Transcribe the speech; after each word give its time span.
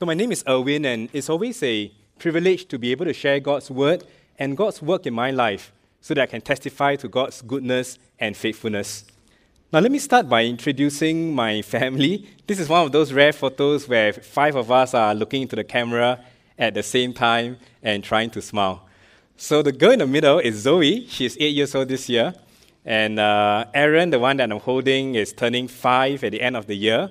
So, 0.00 0.06
my 0.06 0.14
name 0.14 0.30
is 0.30 0.44
Irwin, 0.48 0.84
and 0.84 1.08
it's 1.12 1.28
always 1.28 1.60
a 1.60 1.90
privilege 2.20 2.68
to 2.68 2.78
be 2.78 2.92
able 2.92 3.06
to 3.06 3.12
share 3.12 3.40
God's 3.40 3.68
word 3.68 4.04
and 4.38 4.56
God's 4.56 4.80
work 4.80 5.06
in 5.06 5.12
my 5.12 5.32
life 5.32 5.72
so 6.00 6.14
that 6.14 6.22
I 6.22 6.26
can 6.26 6.40
testify 6.40 6.94
to 6.94 7.08
God's 7.08 7.42
goodness 7.42 7.98
and 8.20 8.36
faithfulness. 8.36 9.06
Now, 9.72 9.80
let 9.80 9.90
me 9.90 9.98
start 9.98 10.28
by 10.28 10.44
introducing 10.44 11.34
my 11.34 11.62
family. 11.74 12.28
This 12.46 12.60
is 12.60 12.68
one 12.68 12.86
of 12.86 12.92
those 12.92 13.12
rare 13.12 13.32
photos 13.32 13.88
where 13.88 14.12
five 14.12 14.54
of 14.54 14.70
us 14.70 14.94
are 14.94 15.16
looking 15.16 15.42
into 15.42 15.56
the 15.56 15.64
camera 15.64 16.24
at 16.56 16.74
the 16.74 16.84
same 16.84 17.12
time 17.12 17.56
and 17.82 18.04
trying 18.04 18.30
to 18.30 18.40
smile. 18.40 18.86
So, 19.36 19.62
the 19.62 19.72
girl 19.72 19.90
in 19.90 19.98
the 19.98 20.06
middle 20.06 20.38
is 20.38 20.60
Zoe. 20.60 21.08
She's 21.08 21.36
eight 21.40 21.56
years 21.56 21.74
old 21.74 21.88
this 21.88 22.08
year. 22.08 22.34
And 22.84 23.18
uh, 23.18 23.64
Aaron, 23.74 24.10
the 24.10 24.20
one 24.20 24.36
that 24.36 24.52
I'm 24.52 24.60
holding, 24.60 25.16
is 25.16 25.32
turning 25.32 25.66
five 25.66 26.22
at 26.22 26.30
the 26.30 26.40
end 26.40 26.56
of 26.56 26.68
the 26.68 26.76
year. 26.76 27.10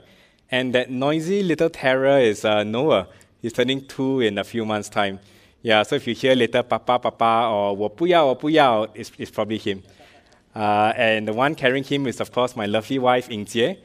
And 0.50 0.74
that 0.74 0.90
noisy 0.90 1.44
little 1.44 1.70
terror 1.70 2.20
is 2.20 2.46
uh, 2.46 2.64
Noah. 2.64 3.08
He's 3.42 3.54
turning 3.54 3.86
two 3.86 4.22
in 4.22 4.38
a 4.38 4.44
few 4.44 4.66
months' 4.66 4.90
time. 4.90 5.20
Yeah, 5.62 5.84
so 5.84 5.96
if 5.96 6.08
you 6.08 6.16
hear 6.16 6.36
later 6.36 6.64
Papa, 6.64 7.00
Papa, 7.00 7.50
or 7.52 7.76
wapuya 7.76 8.24
wapuya, 8.24 8.90
it's, 8.94 9.12
it's 9.18 9.32
probably 9.32 9.58
him. 9.58 9.84
Uh, 10.56 10.94
and 10.96 11.28
the 11.28 11.34
one 11.34 11.54
carrying 11.54 11.84
him 11.84 12.08
is, 12.08 12.22
of 12.22 12.32
course, 12.32 12.56
my 12.56 12.66
lovely 12.66 12.98
wife, 12.98 13.30
Ying 13.30 13.46
Jie, 13.46 13.78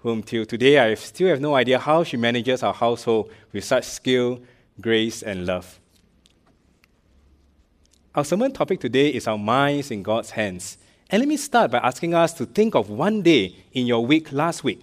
whom 0.00 0.22
till 0.22 0.46
today 0.46 0.78
I 0.78 0.94
still 0.94 1.28
have 1.28 1.40
no 1.40 1.54
idea 1.54 1.78
how 1.78 2.02
she 2.02 2.16
manages 2.16 2.62
our 2.62 2.72
household 2.72 3.30
with 3.52 3.64
such 3.64 3.84
skill, 3.84 4.40
grace, 4.80 5.22
and 5.22 5.46
love. 5.46 5.78
Our 8.14 8.24
sermon 8.24 8.52
topic 8.52 8.80
today 8.80 9.08
is 9.08 9.28
our 9.28 9.36
minds 9.36 9.90
in 9.90 10.02
God's 10.02 10.30
hands. 10.30 10.78
And 11.10 11.20
let 11.20 11.28
me 11.28 11.36
start 11.36 11.70
by 11.70 11.78
asking 11.78 12.14
us 12.14 12.32
to 12.34 12.46
think 12.46 12.74
of 12.74 12.88
one 12.88 13.20
day 13.20 13.54
in 13.72 13.86
your 13.86 14.04
week 14.04 14.32
last 14.32 14.64
week 14.64 14.82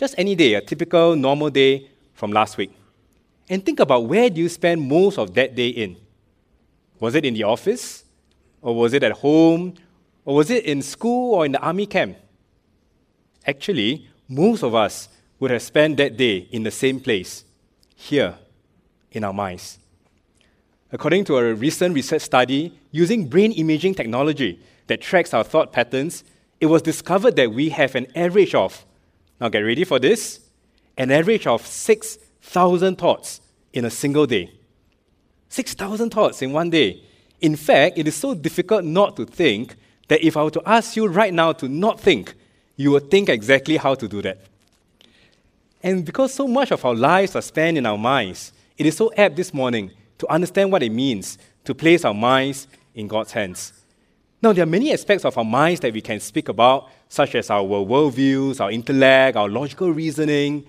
just 0.00 0.14
any 0.16 0.34
day, 0.34 0.54
a 0.54 0.62
typical 0.62 1.14
normal 1.14 1.50
day 1.50 1.90
from 2.14 2.32
last 2.32 2.56
week. 2.56 2.72
And 3.50 3.62
think 3.62 3.80
about 3.80 4.06
where 4.06 4.30
do 4.30 4.40
you 4.40 4.48
spend 4.48 4.80
most 4.80 5.18
of 5.18 5.34
that 5.34 5.54
day 5.54 5.68
in? 5.68 5.98
Was 6.98 7.14
it 7.14 7.26
in 7.26 7.34
the 7.34 7.42
office? 7.42 8.04
Or 8.62 8.74
was 8.74 8.94
it 8.94 9.02
at 9.02 9.12
home? 9.12 9.74
Or 10.24 10.36
was 10.36 10.50
it 10.50 10.64
in 10.64 10.80
school 10.80 11.34
or 11.34 11.44
in 11.44 11.52
the 11.52 11.60
army 11.60 11.84
camp? 11.84 12.16
Actually, 13.46 14.08
most 14.26 14.62
of 14.62 14.74
us 14.74 15.10
would 15.38 15.50
have 15.50 15.60
spent 15.60 15.98
that 15.98 16.16
day 16.16 16.48
in 16.50 16.62
the 16.62 16.70
same 16.70 16.98
place, 16.98 17.44
here, 17.94 18.38
in 19.12 19.22
our 19.22 19.34
minds. 19.34 19.78
According 20.90 21.26
to 21.26 21.36
a 21.36 21.52
recent 21.52 21.94
research 21.94 22.22
study 22.22 22.72
using 22.90 23.28
brain 23.28 23.52
imaging 23.52 23.96
technology 23.96 24.60
that 24.86 25.02
tracks 25.02 25.34
our 25.34 25.44
thought 25.44 25.74
patterns, 25.74 26.24
it 26.58 26.66
was 26.66 26.80
discovered 26.80 27.36
that 27.36 27.52
we 27.52 27.68
have 27.68 27.94
an 27.94 28.06
average 28.16 28.54
of 28.54 28.86
now 29.40 29.48
get 29.48 29.60
ready 29.60 29.84
for 29.84 29.98
this 29.98 30.40
an 30.96 31.10
average 31.10 31.46
of 31.46 31.66
6,000 31.66 32.96
thoughts 32.96 33.40
in 33.72 33.84
a 33.86 33.90
single 33.90 34.26
day. 34.26 34.52
6,000 35.48 36.10
thoughts 36.10 36.42
in 36.42 36.52
one 36.52 36.68
day. 36.68 37.02
In 37.40 37.56
fact, 37.56 37.96
it 37.96 38.06
is 38.06 38.14
so 38.14 38.34
difficult 38.34 38.84
not 38.84 39.16
to 39.16 39.24
think 39.24 39.76
that 40.08 40.22
if 40.22 40.36
I 40.36 40.42
were 40.42 40.50
to 40.50 40.62
ask 40.66 40.96
you 40.96 41.06
right 41.06 41.32
now 41.32 41.52
to 41.52 41.68
not 41.68 41.98
think, 41.98 42.34
you 42.76 42.90
would 42.90 43.10
think 43.10 43.28
exactly 43.28 43.76
how 43.78 43.94
to 43.94 44.06
do 44.06 44.20
that. 44.22 44.40
And 45.82 46.04
because 46.04 46.34
so 46.34 46.46
much 46.46 46.70
of 46.70 46.84
our 46.84 46.94
lives 46.94 47.34
are 47.34 47.42
spent 47.42 47.78
in 47.78 47.86
our 47.86 47.96
minds, 47.96 48.52
it 48.76 48.84
is 48.84 48.96
so 48.96 49.10
apt 49.16 49.36
this 49.36 49.54
morning 49.54 49.90
to 50.18 50.30
understand 50.30 50.70
what 50.70 50.82
it 50.82 50.92
means 50.92 51.38
to 51.64 51.74
place 51.74 52.04
our 52.04 52.14
minds 52.14 52.66
in 52.94 53.08
God's 53.08 53.32
hands. 53.32 53.72
Now, 54.42 54.54
there 54.54 54.62
are 54.62 54.66
many 54.66 54.90
aspects 54.90 55.26
of 55.26 55.36
our 55.36 55.44
minds 55.44 55.80
that 55.80 55.92
we 55.92 56.00
can 56.00 56.18
speak 56.18 56.48
about, 56.48 56.88
such 57.10 57.34
as 57.34 57.50
our 57.50 57.62
worldviews, 57.62 58.58
our 58.58 58.70
intellect, 58.70 59.36
our 59.36 59.50
logical 59.50 59.90
reasoning. 59.90 60.64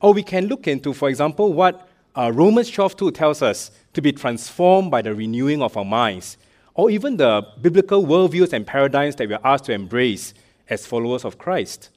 Or 0.00 0.14
we 0.14 0.22
can 0.22 0.46
look 0.46 0.66
into, 0.66 0.94
for 0.94 1.10
example, 1.10 1.52
what 1.52 1.88
uh, 2.16 2.32
Romans 2.34 2.70
12:2 2.70 3.12
tells 3.14 3.42
us 3.42 3.70
to 3.92 4.00
be 4.00 4.12
transformed 4.12 4.90
by 4.90 5.02
the 5.02 5.14
renewing 5.14 5.60
of 5.60 5.76
our 5.76 5.84
minds, 5.84 6.38
or 6.72 6.90
even 6.90 7.18
the 7.18 7.46
biblical 7.60 8.02
worldviews 8.02 8.54
and 8.54 8.66
paradigms 8.66 9.16
that 9.16 9.28
we 9.28 9.34
are 9.34 9.46
asked 9.46 9.64
to 9.64 9.72
embrace 9.72 10.32
as 10.70 10.86
followers 10.86 11.26
of 11.26 11.36
Christ. 11.36 11.90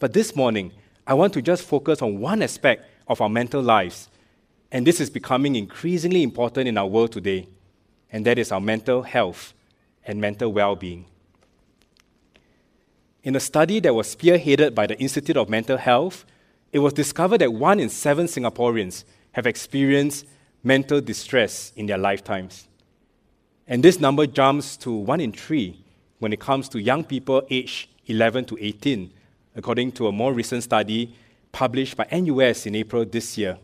But 0.00 0.12
this 0.12 0.34
morning, 0.34 0.72
I 1.06 1.14
want 1.14 1.34
to 1.34 1.42
just 1.42 1.62
focus 1.62 2.02
on 2.02 2.18
one 2.18 2.42
aspect 2.42 2.84
of 3.06 3.20
our 3.20 3.28
mental 3.28 3.62
lives, 3.62 4.08
and 4.72 4.84
this 4.84 5.00
is 5.00 5.08
becoming 5.08 5.54
increasingly 5.54 6.24
important 6.24 6.66
in 6.66 6.78
our 6.78 6.86
world 6.86 7.12
today, 7.12 7.46
and 8.10 8.26
that 8.26 8.38
is 8.38 8.50
our 8.50 8.60
mental 8.60 9.02
health 9.02 9.54
and 10.06 10.20
mental 10.20 10.52
well 10.52 10.76
being. 10.76 11.06
In 13.22 13.36
a 13.36 13.40
study 13.40 13.78
that 13.80 13.94
was 13.94 14.14
spearheaded 14.14 14.74
by 14.74 14.86
the 14.86 14.98
Institute 14.98 15.36
of 15.36 15.48
Mental 15.48 15.76
Health, 15.76 16.24
it 16.72 16.80
was 16.80 16.92
discovered 16.92 17.40
that 17.40 17.52
one 17.52 17.78
in 17.78 17.88
seven 17.88 18.26
Singaporeans 18.26 19.04
have 19.32 19.46
experienced 19.46 20.26
mental 20.64 21.00
distress 21.00 21.72
in 21.76 21.86
their 21.86 21.98
lifetimes. 21.98 22.68
And 23.66 23.82
this 23.82 24.00
number 24.00 24.26
jumps 24.26 24.76
to 24.78 24.92
one 24.92 25.20
in 25.20 25.32
three 25.32 25.84
when 26.18 26.32
it 26.32 26.40
comes 26.40 26.68
to 26.70 26.80
young 26.80 27.04
people 27.04 27.42
aged 27.50 27.88
11 28.06 28.46
to 28.46 28.58
18, 28.60 29.12
according 29.56 29.92
to 29.92 30.08
a 30.08 30.12
more 30.12 30.32
recent 30.32 30.62
study 30.62 31.14
published 31.52 31.96
by 31.96 32.06
NUS 32.10 32.66
in 32.66 32.74
April 32.74 33.04
this 33.04 33.38
year. 33.38 33.58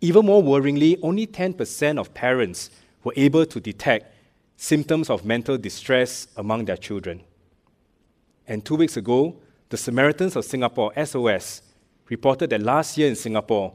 Even 0.00 0.24
more 0.26 0.42
worryingly, 0.42 0.98
only 1.02 1.26
10% 1.26 1.98
of 1.98 2.12
parents 2.14 2.70
were 3.04 3.12
able 3.16 3.44
to 3.46 3.60
detect 3.60 4.14
symptoms 4.60 5.08
of 5.08 5.24
mental 5.24 5.56
distress 5.56 6.28
among 6.36 6.66
their 6.66 6.76
children. 6.76 7.22
And 8.46 8.62
two 8.62 8.74
weeks 8.74 8.98
ago, 8.98 9.40
the 9.70 9.78
Samaritans 9.78 10.36
of 10.36 10.44
Singapore, 10.44 10.92
SOS, 11.02 11.62
reported 12.10 12.50
that 12.50 12.60
last 12.60 12.98
year 12.98 13.08
in 13.08 13.16
Singapore, 13.16 13.72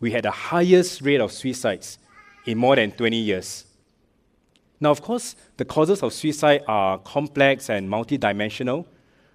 we 0.00 0.10
had 0.10 0.24
the 0.24 0.32
highest 0.32 1.02
rate 1.02 1.20
of 1.20 1.30
suicides 1.30 1.98
in 2.46 2.58
more 2.58 2.74
than 2.74 2.90
20 2.90 3.16
years. 3.16 3.64
Now, 4.80 4.90
of 4.90 5.02
course, 5.02 5.36
the 5.56 5.64
causes 5.64 6.02
of 6.02 6.12
suicide 6.12 6.62
are 6.66 6.98
complex 6.98 7.70
and 7.70 7.88
multidimensional, 7.88 8.86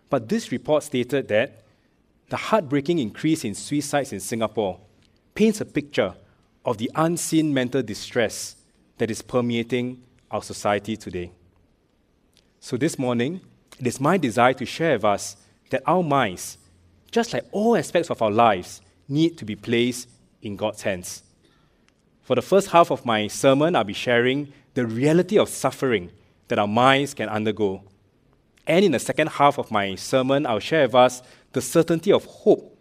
but 0.10 0.28
this 0.28 0.52
report 0.52 0.84
stated 0.84 1.30
that 1.30 1.64
the 2.28 2.36
heartbreaking 2.36 3.00
increase 3.00 3.46
in 3.46 3.56
suicides 3.56 4.12
in 4.12 4.20
Singapore 4.20 4.82
paints 5.34 5.62
a 5.62 5.66
picture 5.66 6.14
of 6.66 6.78
the 6.78 6.92
unseen 6.94 7.54
mental 7.54 7.82
distress 7.82 8.58
that 8.98 9.10
is 9.10 9.22
permeating 9.22 10.04
our 10.32 10.44
society 10.44 10.96
today. 10.96 11.32
So, 12.60 12.78
this 12.78 13.00
morning, 13.00 13.42
it 13.80 13.88
is 13.88 14.00
my 14.00 14.18
desire 14.18 14.54
to 14.54 14.66
share 14.66 14.94
with 14.94 15.06
us 15.06 15.38
that 15.70 15.84
our 15.86 16.04
minds, 16.04 16.58
just 17.12 17.34
like 17.34 17.46
all 17.52 17.76
aspects 17.76 18.10
of 18.10 18.22
our 18.22 18.32
lives, 18.32 18.82
need 19.08 19.38
to 19.38 19.46
be 19.46 19.56
placed 19.56 20.10
in 20.42 20.56
God's 20.56 20.82
hands. 20.82 21.24
For 22.22 22.36
the 22.36 22.42
first 22.42 22.68
half 22.68 22.92
of 22.92 23.06
my 23.06 23.28
sermon, 23.28 23.76
I'll 23.76 23.84
be 23.84 23.94
sharing 23.94 24.54
the 24.74 24.86
reality 24.86 25.40
of 25.40 25.50
suffering 25.50 26.12
that 26.48 26.60
our 26.60 26.68
minds 26.68 27.14
can 27.14 27.30
undergo. 27.30 27.84
And 28.68 28.86
in 28.86 28.92
the 28.92 29.00
second 29.00 29.28
half 29.30 29.58
of 29.58 29.72
my 29.72 29.96
sermon, 29.96 30.46
I'll 30.46 30.60
share 30.60 30.86
with 30.86 30.96
us 30.96 31.24
the 31.54 31.62
certainty 31.62 32.12
of 32.12 32.26
hope 32.26 32.78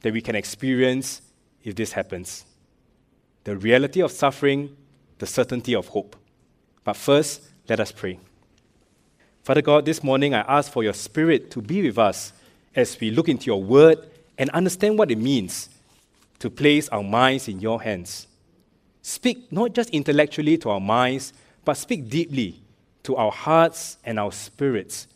that 0.00 0.12
we 0.12 0.22
can 0.22 0.34
experience 0.34 1.20
if 1.62 1.74
this 1.74 1.92
happens. 1.92 2.44
The 3.44 3.56
reality 3.56 4.00
of 4.00 4.10
suffering, 4.10 4.76
the 5.18 5.26
certainty 5.26 5.74
of 5.74 5.88
hope. 5.88 6.16
But 6.88 6.96
first, 6.96 7.42
let 7.68 7.80
us 7.80 7.92
pray. 7.92 8.18
Father 9.42 9.60
God, 9.60 9.84
this 9.84 10.02
morning 10.02 10.32
I 10.32 10.40
ask 10.40 10.72
for 10.72 10.82
your 10.82 10.94
Spirit 10.94 11.50
to 11.50 11.60
be 11.60 11.82
with 11.82 11.98
us 11.98 12.32
as 12.74 12.98
we 12.98 13.10
look 13.10 13.28
into 13.28 13.44
your 13.44 13.62
word 13.62 14.08
and 14.38 14.48
understand 14.48 14.96
what 14.98 15.10
it 15.10 15.18
means 15.18 15.68
to 16.38 16.48
place 16.48 16.88
our 16.88 17.02
minds 17.02 17.46
in 17.46 17.60
your 17.60 17.82
hands. 17.82 18.26
Speak 19.02 19.52
not 19.52 19.74
just 19.74 19.90
intellectually 19.90 20.56
to 20.56 20.70
our 20.70 20.80
minds, 20.80 21.34
but 21.62 21.74
speak 21.74 22.08
deeply 22.08 22.62
to 23.02 23.16
our 23.16 23.32
hearts 23.32 23.98
and 24.02 24.18
our 24.18 24.32
spirits 24.32 25.08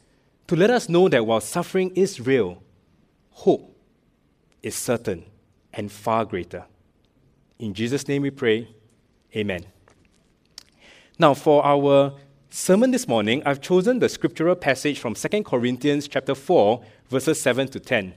to 0.48 0.56
let 0.56 0.68
us 0.68 0.90
know 0.90 1.08
that 1.08 1.24
while 1.24 1.40
suffering 1.40 1.90
is 1.94 2.20
real, 2.20 2.62
hope 3.30 3.74
is 4.62 4.74
certain 4.74 5.24
and 5.72 5.90
far 5.90 6.26
greater. 6.26 6.66
In 7.58 7.72
Jesus' 7.72 8.06
name 8.08 8.20
we 8.20 8.30
pray. 8.30 8.68
Amen. 9.34 9.64
Now, 11.22 11.34
for 11.34 11.64
our 11.64 12.14
sermon 12.50 12.90
this 12.90 13.06
morning, 13.06 13.44
I've 13.46 13.60
chosen 13.60 14.00
the 14.00 14.08
scriptural 14.08 14.56
passage 14.56 14.98
from 14.98 15.14
2 15.14 15.44
Corinthians 15.44 16.08
chapter 16.08 16.34
4, 16.34 16.82
verses 17.10 17.40
7 17.40 17.68
to 17.68 17.78
10. 17.78 18.14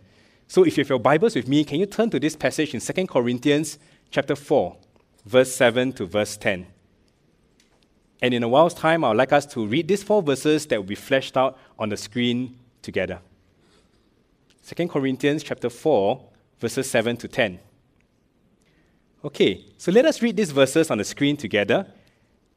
So 0.47 0.63
if 0.63 0.75
you 0.75 0.81
have 0.81 0.89
your 0.89 0.97
Bibles 0.97 1.35
with 1.35 1.47
me, 1.47 1.63
can 1.65 1.79
you 1.79 1.85
turn 1.85 2.09
to 2.09 2.19
this 2.19 2.35
passage 2.35 2.73
in 2.73 2.79
2 2.79 3.05
Corinthians 3.05 3.77
chapter 4.09 4.35
4, 4.35 4.75
verse 5.23 5.53
7 5.53 5.93
to 5.93 6.07
verse 6.07 6.35
10. 6.35 6.65
And 8.23 8.33
in 8.33 8.41
a 8.41 8.47
while's 8.47 8.73
time, 8.73 9.03
I 9.03 9.09
would 9.09 9.17
like 9.17 9.33
us 9.33 9.45
to 9.53 9.67
read 9.67 9.87
these 9.87 10.01
four 10.01 10.23
verses 10.23 10.65
that 10.65 10.77
will 10.77 10.87
be 10.87 10.95
fleshed 10.95 11.37
out 11.37 11.59
on 11.77 11.89
the 11.89 11.97
screen 11.97 12.57
together. 12.81 13.19
2 14.65 14.87
Corinthians 14.87 15.43
chapter 15.43 15.69
4, 15.69 16.19
verses 16.59 16.89
7 16.89 17.17
to 17.17 17.27
10. 17.27 17.59
Okay, 19.23 19.63
so 19.77 19.91
let 19.91 20.05
us 20.05 20.23
read 20.23 20.35
these 20.35 20.49
verses 20.49 20.89
on 20.89 20.97
the 20.97 21.03
screen 21.03 21.37
together. 21.37 21.85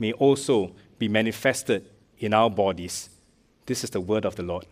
may 0.00 0.12
also 0.12 0.72
be 0.98 1.08
manifested 1.08 1.88
in 2.18 2.34
our 2.34 2.50
bodies. 2.50 3.10
This 3.66 3.84
is 3.84 3.90
the 3.90 4.00
word 4.00 4.24
of 4.24 4.36
the 4.36 4.42
Lord. 4.42 4.66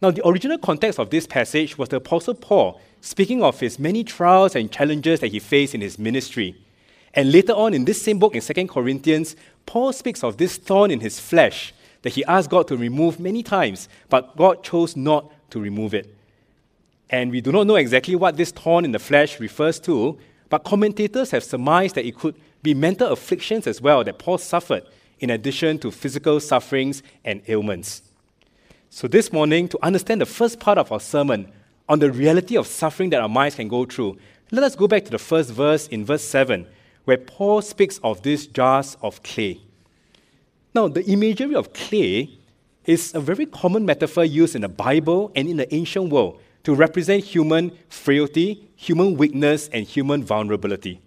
Now, 0.00 0.10
the 0.10 0.26
original 0.26 0.58
context 0.58 0.98
of 0.98 1.10
this 1.10 1.26
passage 1.26 1.76
was 1.76 1.88
the 1.88 1.96
Apostle 1.96 2.34
Paul 2.34 2.80
speaking 3.00 3.42
of 3.42 3.60
his 3.60 3.78
many 3.78 4.04
trials 4.04 4.54
and 4.54 4.70
challenges 4.70 5.20
that 5.20 5.28
he 5.28 5.38
faced 5.38 5.74
in 5.74 5.80
his 5.80 5.98
ministry. 5.98 6.56
And 7.14 7.32
later 7.32 7.52
on 7.52 7.74
in 7.74 7.84
this 7.84 8.02
same 8.02 8.18
book 8.18 8.34
in 8.34 8.42
2 8.42 8.66
Corinthians, 8.68 9.36
Paul 9.66 9.92
speaks 9.92 10.22
of 10.22 10.36
this 10.36 10.56
thorn 10.56 10.90
in 10.90 11.00
his 11.00 11.18
flesh 11.18 11.72
that 12.02 12.12
he 12.12 12.24
asked 12.24 12.50
God 12.50 12.68
to 12.68 12.76
remove 12.76 13.18
many 13.18 13.42
times, 13.42 13.88
but 14.08 14.36
God 14.36 14.62
chose 14.62 14.96
not 14.96 15.32
to 15.50 15.60
remove 15.60 15.94
it. 15.94 16.14
And 17.10 17.30
we 17.30 17.40
do 17.40 17.50
not 17.50 17.66
know 17.66 17.76
exactly 17.76 18.14
what 18.14 18.36
this 18.36 18.50
thorn 18.50 18.84
in 18.84 18.92
the 18.92 18.98
flesh 18.98 19.40
refers 19.40 19.80
to, 19.80 20.18
but 20.48 20.64
commentators 20.64 21.30
have 21.30 21.42
surmised 21.42 21.94
that 21.94 22.06
it 22.06 22.16
could 22.16 22.34
be 22.62 22.74
mental 22.74 23.12
afflictions 23.12 23.66
as 23.66 23.80
well 23.80 24.04
that 24.04 24.18
Paul 24.18 24.38
suffered, 24.38 24.84
in 25.20 25.30
addition 25.30 25.78
to 25.80 25.90
physical 25.90 26.40
sufferings 26.40 27.02
and 27.24 27.42
ailments. 27.48 28.02
So, 28.90 29.06
this 29.06 29.32
morning, 29.32 29.68
to 29.68 29.78
understand 29.82 30.20
the 30.20 30.26
first 30.26 30.60
part 30.60 30.78
of 30.78 30.90
our 30.92 31.00
sermon 31.00 31.52
on 31.88 31.98
the 31.98 32.10
reality 32.10 32.56
of 32.56 32.66
suffering 32.66 33.10
that 33.10 33.20
our 33.20 33.28
minds 33.28 33.56
can 33.56 33.68
go 33.68 33.84
through, 33.84 34.18
let 34.50 34.64
us 34.64 34.74
go 34.74 34.88
back 34.88 35.04
to 35.04 35.10
the 35.10 35.18
first 35.18 35.50
verse 35.50 35.88
in 35.88 36.04
verse 36.04 36.24
7, 36.24 36.66
where 37.04 37.18
Paul 37.18 37.60
speaks 37.62 37.98
of 37.98 38.22
these 38.22 38.46
jars 38.46 38.96
of 39.02 39.22
clay. 39.22 39.60
Now, 40.74 40.88
the 40.88 41.04
imagery 41.04 41.54
of 41.54 41.72
clay 41.72 42.30
is 42.84 43.14
a 43.14 43.20
very 43.20 43.44
common 43.44 43.84
metaphor 43.84 44.24
used 44.24 44.54
in 44.54 44.62
the 44.62 44.68
Bible 44.68 45.30
and 45.36 45.48
in 45.48 45.58
the 45.58 45.74
ancient 45.74 46.10
world 46.10 46.40
to 46.64 46.74
represent 46.74 47.24
human 47.24 47.76
frailty, 47.88 48.68
human 48.76 49.16
weakness, 49.16 49.68
and 49.68 49.86
human 49.86 50.24
vulnerability. 50.24 51.00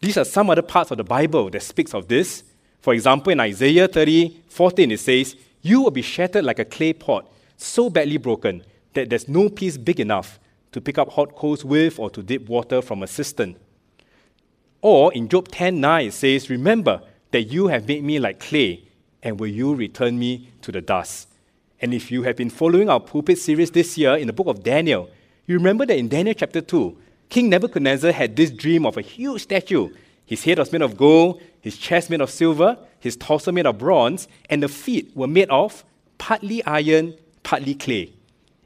These 0.00 0.16
are 0.16 0.24
some 0.24 0.48
other 0.48 0.62
parts 0.62 0.90
of 0.90 0.96
the 0.96 1.04
Bible 1.04 1.50
that 1.50 1.62
speaks 1.62 1.94
of 1.94 2.08
this. 2.08 2.42
For 2.80 2.94
example, 2.94 3.32
in 3.32 3.40
Isaiah 3.40 3.86
30, 3.86 4.42
14, 4.48 4.90
it 4.90 5.00
says, 5.00 5.36
You 5.60 5.82
will 5.82 5.90
be 5.90 6.02
shattered 6.02 6.44
like 6.44 6.58
a 6.58 6.64
clay 6.64 6.94
pot, 6.94 7.30
so 7.56 7.90
badly 7.90 8.16
broken 8.16 8.64
that 8.94 9.10
there's 9.10 9.28
no 9.28 9.50
piece 9.50 9.76
big 9.76 10.00
enough 10.00 10.40
to 10.72 10.80
pick 10.80 10.96
up 10.96 11.10
hot 11.10 11.34
coals 11.36 11.64
with 11.64 11.98
or 11.98 12.08
to 12.10 12.22
dip 12.22 12.48
water 12.48 12.80
from 12.80 13.02
a 13.02 13.06
cistern. 13.06 13.56
Or 14.80 15.12
in 15.12 15.28
Job 15.28 15.48
10, 15.48 15.80
9, 15.80 16.06
it 16.06 16.12
says, 16.14 16.48
Remember 16.48 17.02
that 17.32 17.42
you 17.42 17.68
have 17.68 17.86
made 17.86 18.02
me 18.02 18.18
like 18.18 18.40
clay, 18.40 18.84
and 19.22 19.38
will 19.38 19.48
you 19.48 19.74
return 19.74 20.18
me 20.18 20.50
to 20.62 20.72
the 20.72 20.80
dust? 20.80 21.28
And 21.80 21.92
if 21.92 22.10
you 22.10 22.22
have 22.22 22.36
been 22.36 22.50
following 22.50 22.88
our 22.88 23.00
pulpit 23.00 23.38
series 23.38 23.70
this 23.70 23.98
year 23.98 24.16
in 24.16 24.26
the 24.26 24.32
book 24.32 24.46
of 24.46 24.62
Daniel, 24.62 25.10
you 25.46 25.56
remember 25.56 25.84
that 25.84 25.98
in 25.98 26.08
Daniel 26.08 26.34
chapter 26.34 26.60
2, 26.60 26.96
King 27.30 27.48
Nebuchadnezzar 27.48 28.10
had 28.10 28.34
this 28.34 28.50
dream 28.50 28.84
of 28.84 28.96
a 28.96 29.02
huge 29.02 29.42
statue. 29.42 29.90
His 30.26 30.42
head 30.42 30.58
was 30.58 30.72
made 30.72 30.82
of 30.82 30.96
gold, 30.96 31.40
his 31.60 31.78
chest 31.78 32.10
made 32.10 32.20
of 32.20 32.28
silver, 32.28 32.76
his 32.98 33.16
torso 33.16 33.52
made 33.52 33.66
of 33.66 33.78
bronze, 33.78 34.26
and 34.50 34.62
the 34.62 34.68
feet 34.68 35.16
were 35.16 35.28
made 35.28 35.48
of 35.48 35.84
partly 36.18 36.62
iron, 36.64 37.14
partly 37.44 37.74
clay. 37.74 38.12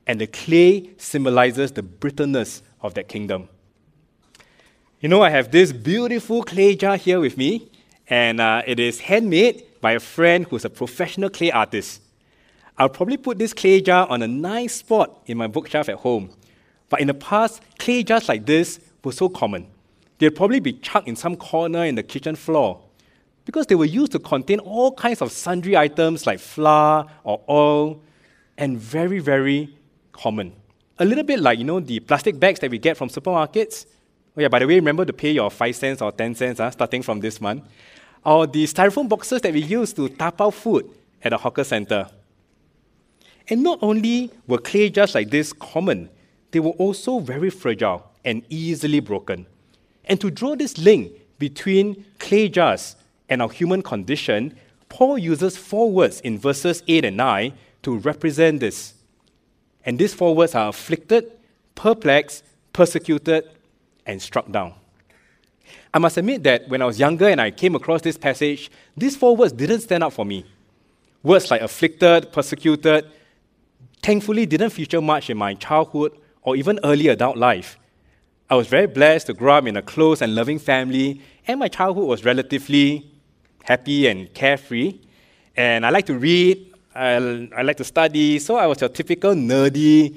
And 0.07 0.19
the 0.19 0.27
clay 0.27 0.91
symbolizes 0.97 1.73
the 1.73 1.83
brittleness 1.83 2.63
of 2.81 2.95
that 2.95 3.07
kingdom. 3.09 3.49
You 5.01 5.11
know, 5.11 5.23
I 5.23 5.29
have 5.29 5.51
this 5.51 5.71
beautiful 5.73 6.43
clay 6.43 6.75
jar 6.75 6.97
here 6.97 7.21
with 7.21 7.37
me, 7.37 7.71
and 8.09 8.41
uh, 8.41 8.63
it 8.67 8.81
is 8.81 9.01
handmade 9.01 9.63
by 9.83 9.93
a 9.93 10.01
friend 10.01 10.47
who's 10.49 10.65
a 10.65 10.71
professional 10.71 11.29
clay 11.29 11.51
artist. 11.51 12.01
I'll 12.79 12.89
probably 12.89 13.19
put 13.19 13.39
this 13.39 13.53
clay 13.53 13.83
jar 13.83 14.09
on 14.09 14.23
a 14.23 14.29
nice 14.29 14.77
spot 14.77 15.21
in 15.27 15.37
my 15.37 15.49
bookshelf 15.49 15.91
at 15.91 15.97
home. 15.97 16.31
But 16.89 17.01
in 17.01 17.07
the 17.07 17.15
past, 17.15 17.63
clay 17.85 18.03
jars 18.03 18.29
like 18.31 18.47
this 18.47 18.81
were 19.05 19.13
so 19.13 19.29
common. 19.29 19.67
They'd 20.17 20.35
probably 20.35 20.61
be 20.61 20.73
chucked 20.73 21.07
in 21.07 21.17
some 21.17 21.37
corner 21.37 21.85
in 21.85 21.97
the 21.97 22.03
kitchen 22.03 22.35
floor 22.35 22.81
because 23.45 23.67
they 23.67 23.75
were 23.75 23.85
used 23.85 24.13
to 24.13 24.19
contain 24.19 24.59
all 24.61 24.91
kinds 24.93 25.21
of 25.21 25.31
sundry 25.31 25.77
items 25.77 26.27
like 26.27 26.39
flour 26.39 27.07
or 27.25 27.43
oil, 27.47 28.01
and 28.57 28.79
very, 28.79 29.19
very 29.19 29.77
common. 30.13 30.55
A 30.99 31.05
little 31.05 31.25
bit 31.25 31.41
like, 31.41 31.59
you 31.59 31.65
know, 31.65 31.79
the 31.79 32.01
plastic 32.01 32.41
bags 32.41 32.61
that 32.61 32.71
we 32.71 32.79
get 32.79 32.97
from 32.97 33.11
supermarkets. 33.11 33.85
Oh 34.35 34.41
yeah, 34.41 34.49
by 34.49 34.61
the 34.61 34.67
way, 34.67 34.77
remember 34.77 35.05
to 35.05 35.13
pay 35.13 35.33
your 35.33 35.51
5 35.51 35.77
cents 35.77 36.01
or 36.01 36.11
10 36.11 36.37
cents 36.37 36.61
uh, 36.61 36.71
starting 36.71 37.03
from 37.03 37.21
this 37.21 37.39
month. 37.39 37.65
Or 38.25 38.47
the 38.47 38.65
styrofoam 38.65 39.11
boxes 39.11 39.43
that 39.43 39.53
we 39.53 39.61
use 39.61 39.93
to 39.95 40.09
tap 40.09 40.41
out 40.41 40.55
food 40.55 40.89
at 41.23 41.35
a 41.35 41.37
hawker 41.37 41.65
center. 41.65 42.09
And 43.51 43.63
not 43.63 43.81
only 43.83 44.31
were 44.47 44.59
clay 44.59 44.89
jars 44.89 45.15
like 45.15 45.29
this 45.29 45.53
common, 45.53 46.09
they 46.55 46.61
were 46.61 46.71
also 46.79 47.19
very 47.19 47.51
fragile 47.51 48.09
and 48.25 48.45
easily 48.49 49.01
broken. 49.01 49.45
And 50.05 50.21
to 50.21 50.31
draw 50.31 50.55
this 50.55 50.79
link 50.79 51.11
between 51.37 52.05
clay 52.21 52.49
jars 52.49 52.95
and 53.29 53.43
our 53.43 53.51
human 53.51 53.83
condition, 53.83 54.57
Paul 54.89 55.19
uses 55.19 55.57
four 55.57 55.91
words 55.91 56.21
in 56.21 56.39
verses 56.39 56.85
8 56.87 57.07
and 57.07 57.17
9 57.17 57.53
to 57.83 57.99
represent 57.99 58.61
this. 58.61 58.95
And 59.85 59.99
these 59.99 60.15
four 60.15 60.37
words 60.37 60.55
are 60.55 60.69
afflicted, 60.69 61.33
perplexed, 61.75 62.45
persecuted, 62.73 63.51
and 64.07 64.23
struck 64.23 64.49
down. 64.49 64.75
I 65.93 65.99
must 65.99 66.17
admit 66.19 66.45
that 66.45 66.69
when 66.69 66.83
I 66.83 66.85
was 66.85 67.01
younger 67.01 67.27
and 67.27 67.41
I 67.41 67.51
came 67.51 67.75
across 67.75 68.01
this 68.03 68.17
passage, 68.17 68.71
these 68.97 69.17
four 69.17 69.37
words 69.37 69.53
didn't 69.53 69.81
stand 69.81 70.05
out 70.05 70.13
for 70.13 70.25
me. 70.25 70.47
Words 71.25 71.51
like 71.51 71.63
afflicted, 71.63 72.31
persecuted, 72.31 73.07
thankfully 74.05 74.47
didn't 74.47 74.71
feature 74.71 75.01
much 75.01 75.31
in 75.31 75.37
my 75.37 75.55
childhood 75.55 76.17
or 76.45 76.57
even 76.57 76.79
early 76.85 77.09
adult 77.09 77.37
life. 77.37 77.79
I 78.49 78.55
was 78.55 78.69
very 78.69 78.87
blessed 78.87 79.27
to 79.27 79.35
grow 79.35 79.55
up 79.55 79.67
in 79.67 79.77
a 79.77 79.83
close 79.83 80.23
and 80.23 80.35
loving 80.35 80.59
family, 80.59 81.21
and 81.47 81.59
my 81.59 81.69
childhood 81.69 82.07
was 82.07 82.25
relatively 82.25 83.11
happy 83.65 84.07
and 84.07 84.33
carefree. 84.35 85.01
And 85.57 85.85
I 85.87 85.91
like 85.91 86.07
to 86.07 86.15
read, 86.19 86.73
I, 86.95 87.49
I 87.57 87.63
like 87.63 87.79
to 87.79 87.85
study, 87.85 88.39
so 88.39 88.57
I 88.57 88.67
was 88.67 88.81
your 88.81 88.91
typical 88.91 89.35
nerdy, 89.35 90.17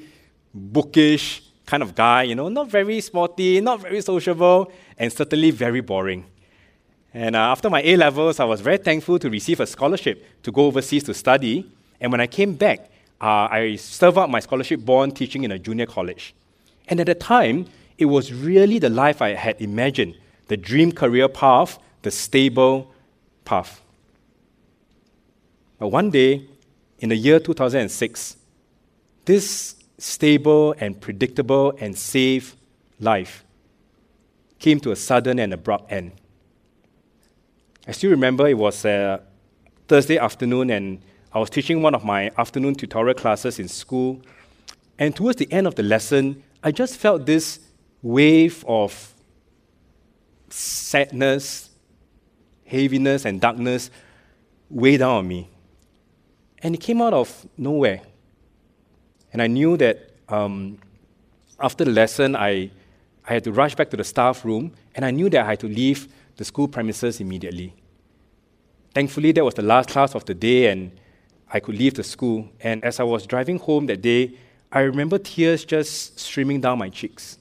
bookish 0.53 1.43
kind 1.65 1.83
of 1.83 1.95
guy, 1.95 2.23
you 2.23 2.35
know, 2.35 2.49
not 2.49 2.69
very 2.69 2.99
sporty, 3.01 3.61
not 3.61 3.81
very 3.81 4.01
sociable, 4.01 4.71
and 4.97 5.11
certainly 5.11 5.51
very 5.51 5.81
boring. 5.81 6.25
And 7.13 7.35
uh, 7.35 7.39
after 7.39 7.69
my 7.69 7.81
A 7.81 7.95
levels, 7.95 8.39
I 8.39 8.45
was 8.45 8.61
very 8.61 8.77
thankful 8.77 9.19
to 9.19 9.29
receive 9.29 9.59
a 9.59 9.65
scholarship 9.65 10.23
to 10.43 10.51
go 10.51 10.65
overseas 10.65 11.03
to 11.03 11.13
study. 11.13 11.69
And 11.99 12.11
when 12.11 12.21
I 12.21 12.27
came 12.27 12.53
back, 12.53 12.89
uh, 13.19 13.47
I 13.49 13.75
served 13.77 14.17
out 14.17 14.29
my 14.29 14.39
scholarship 14.39 14.85
bond 14.85 15.15
teaching 15.15 15.43
in 15.43 15.51
a 15.51 15.59
junior 15.59 15.85
college. 15.85 16.35
And 16.87 16.99
at 16.99 17.07
the 17.07 17.15
time, 17.15 17.67
it 17.97 18.05
was 18.05 18.31
really 18.31 18.79
the 18.79 18.89
life 18.89 19.21
I 19.21 19.29
had 19.33 19.59
imagined 19.61 20.15
the 20.47 20.57
dream 20.57 20.91
career 20.91 21.27
path, 21.27 21.77
the 22.03 22.11
stable 22.11 22.93
path. 23.43 23.81
But 25.79 25.89
one 25.89 26.09
day, 26.09 26.47
in 26.99 27.09
the 27.09 27.15
year 27.15 27.39
2006, 27.39 28.37
this 29.25 29.75
stable 29.97 30.73
and 30.79 30.99
predictable 30.99 31.73
and 31.79 31.97
safe 31.97 32.55
life 32.99 33.43
came 34.59 34.79
to 34.79 34.91
a 34.91 34.95
sudden 34.95 35.39
and 35.39 35.53
abrupt 35.53 35.91
end. 35.91 36.13
I 37.87 37.91
still 37.91 38.11
remember 38.11 38.47
it 38.47 38.57
was 38.57 38.85
a 38.85 39.21
Thursday 39.87 40.17
afternoon, 40.17 40.69
and 40.69 41.01
I 41.37 41.39
was 41.39 41.51
teaching 41.51 41.83
one 41.83 41.93
of 41.93 42.03
my 42.03 42.31
afternoon 42.35 42.73
tutorial 42.73 43.13
classes 43.13 43.59
in 43.59 43.67
school, 43.67 44.19
and 44.97 45.15
towards 45.15 45.37
the 45.37 45.47
end 45.53 45.67
of 45.67 45.75
the 45.75 45.83
lesson, 45.83 46.41
I 46.63 46.71
just 46.71 46.97
felt 46.97 47.27
this 47.27 47.59
wave 48.01 48.65
of 48.67 49.13
sadness, 50.49 51.69
heaviness, 52.65 53.23
and 53.25 53.39
darkness 53.39 53.91
weigh 54.71 54.97
down 54.97 55.17
on 55.17 55.27
me. 55.27 55.47
And 56.63 56.73
it 56.73 56.79
came 56.79 57.03
out 57.03 57.13
of 57.13 57.45
nowhere. 57.55 58.01
And 59.31 59.39
I 59.39 59.45
knew 59.45 59.77
that 59.77 60.09
um, 60.29 60.79
after 61.59 61.85
the 61.85 61.91
lesson, 61.91 62.35
I, 62.35 62.71
I 63.27 63.33
had 63.33 63.43
to 63.43 63.51
rush 63.51 63.75
back 63.75 63.91
to 63.91 63.97
the 63.97 64.03
staff 64.03 64.43
room, 64.43 64.73
and 64.95 65.05
I 65.05 65.11
knew 65.11 65.29
that 65.29 65.45
I 65.45 65.49
had 65.49 65.59
to 65.59 65.67
leave 65.67 66.11
the 66.35 66.43
school 66.43 66.67
premises 66.67 67.19
immediately. 67.19 67.75
Thankfully, 68.95 69.33
that 69.33 69.45
was 69.45 69.53
the 69.53 69.61
last 69.61 69.89
class 69.89 70.15
of 70.15 70.25
the 70.25 70.33
day, 70.33 70.71
and 70.71 70.99
I 71.51 71.59
could 71.59 71.75
leave 71.75 71.93
the 71.93 72.03
school. 72.03 72.49
And 72.59 72.83
as 72.83 72.99
I 72.99 73.03
was 73.03 73.25
driving 73.25 73.59
home 73.59 73.85
that 73.87 74.01
day, 74.01 74.33
I 74.71 74.81
remember 74.81 75.17
tears 75.17 75.63
just 75.63 76.19
streaming 76.19 76.61
down 76.61 76.77
my 76.79 76.89
cheeks. 76.89 77.37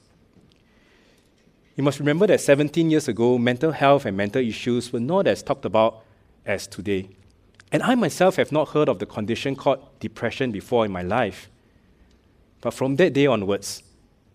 You 1.75 1.83
must 1.83 1.99
remember 1.99 2.25
that 2.27 2.41
17 2.41 2.89
years 2.89 3.07
ago, 3.07 3.37
mental 3.37 3.71
health 3.71 4.05
and 4.05 4.17
mental 4.17 4.41
issues 4.41 4.91
were 4.91 4.99
not 4.99 5.27
as 5.27 5.43
talked 5.43 5.65
about 5.65 6.03
as 6.45 6.65
today. 6.65 7.09
And 7.71 7.83
I 7.83 7.95
myself 7.95 8.37
have 8.37 8.51
not 8.51 8.69
heard 8.69 8.89
of 8.89 8.99
the 8.99 9.05
condition 9.05 9.55
called 9.55 9.85
depression 9.99 10.51
before 10.51 10.85
in 10.85 10.91
my 10.91 11.01
life. 11.01 11.49
But 12.61 12.73
from 12.73 12.95
that 12.95 13.13
day 13.13 13.27
onwards, 13.27 13.83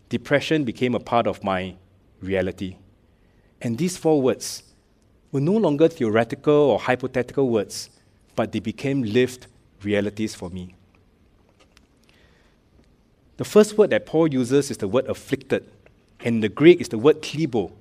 depression 0.09 0.65
became 0.65 0.95
a 0.95 1.01
part 1.01 1.27
of 1.27 1.43
my 1.43 1.75
reality. 2.21 2.77
And 3.61 3.79
these 3.79 3.97
four 3.97 4.21
words 4.21 4.63
were 5.33 5.41
no 5.41 5.55
longer 5.55 5.89
theoretical 5.89 6.53
or 6.53 6.79
hypothetical 6.79 7.49
words, 7.49 7.89
but 8.37 8.53
they 8.53 8.61
became 8.61 9.03
lived 9.03 9.47
realities 9.85 10.35
for 10.35 10.51
me. 10.51 10.75
The 13.37 13.45
first 13.45 13.77
word 13.77 13.91
that 13.91 14.07
Paul 14.07 14.29
uses 14.29 14.71
is 14.71 14.77
the 14.77 14.89
word 14.89 15.07
afflicted, 15.07 15.69
and 16.21 16.43
the 16.43 16.49
Greek 16.49 16.81
is 16.81 16.89
the 16.89 16.99
word 16.99 17.23
klibo, 17.23 17.73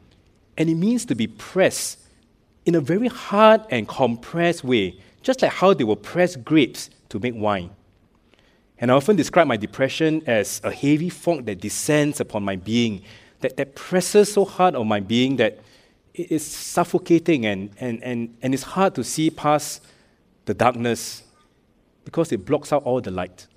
and 0.58 0.70
it 0.70 0.76
means 0.76 1.06
to 1.06 1.16
be 1.16 1.28
pressed 1.28 2.00
in 2.66 2.76
a 2.76 2.82
very 2.82 3.08
hard 3.08 3.62
and 3.70 3.88
compressed 3.88 4.64
way, 4.64 5.00
just 5.22 5.42
like 5.42 5.52
how 5.52 5.74
they 5.74 5.84
will 5.84 5.96
press 5.96 6.36
grapes 6.36 6.90
to 7.10 7.20
make 7.20 7.36
wine. 7.36 7.70
And 8.78 8.92
I 8.92 8.96
often 8.96 9.16
describe 9.16 9.48
my 9.48 9.58
depression 9.58 10.24
as 10.26 10.62
a 10.64 10.72
heavy 10.72 11.10
fog 11.10 11.46
that 11.46 11.62
descends 11.62 12.20
upon 12.20 12.44
my 12.44 12.56
being, 12.56 13.04
that, 13.42 13.58
that 13.58 13.76
presses 13.76 14.34
so 14.34 14.46
hard 14.46 14.76
on 14.76 14.88
my 14.88 15.00
being 15.00 15.36
that 15.36 15.60
it 16.14 16.32
is 16.32 16.46
suffocating 16.46 17.46
and, 17.46 17.72
and, 17.80 18.04
and, 18.04 18.36
and 18.42 18.54
it's 18.54 18.64
hard 18.64 18.96
to 18.96 19.04
see 19.04 19.30
past 19.30 19.84
the 20.46 20.54
darkness 20.54 21.24
because 22.06 22.32
it 22.32 22.46
blocks 22.46 22.74
out 22.74 22.84
all 22.84 23.02
the 23.02 23.12
light. 23.12 23.48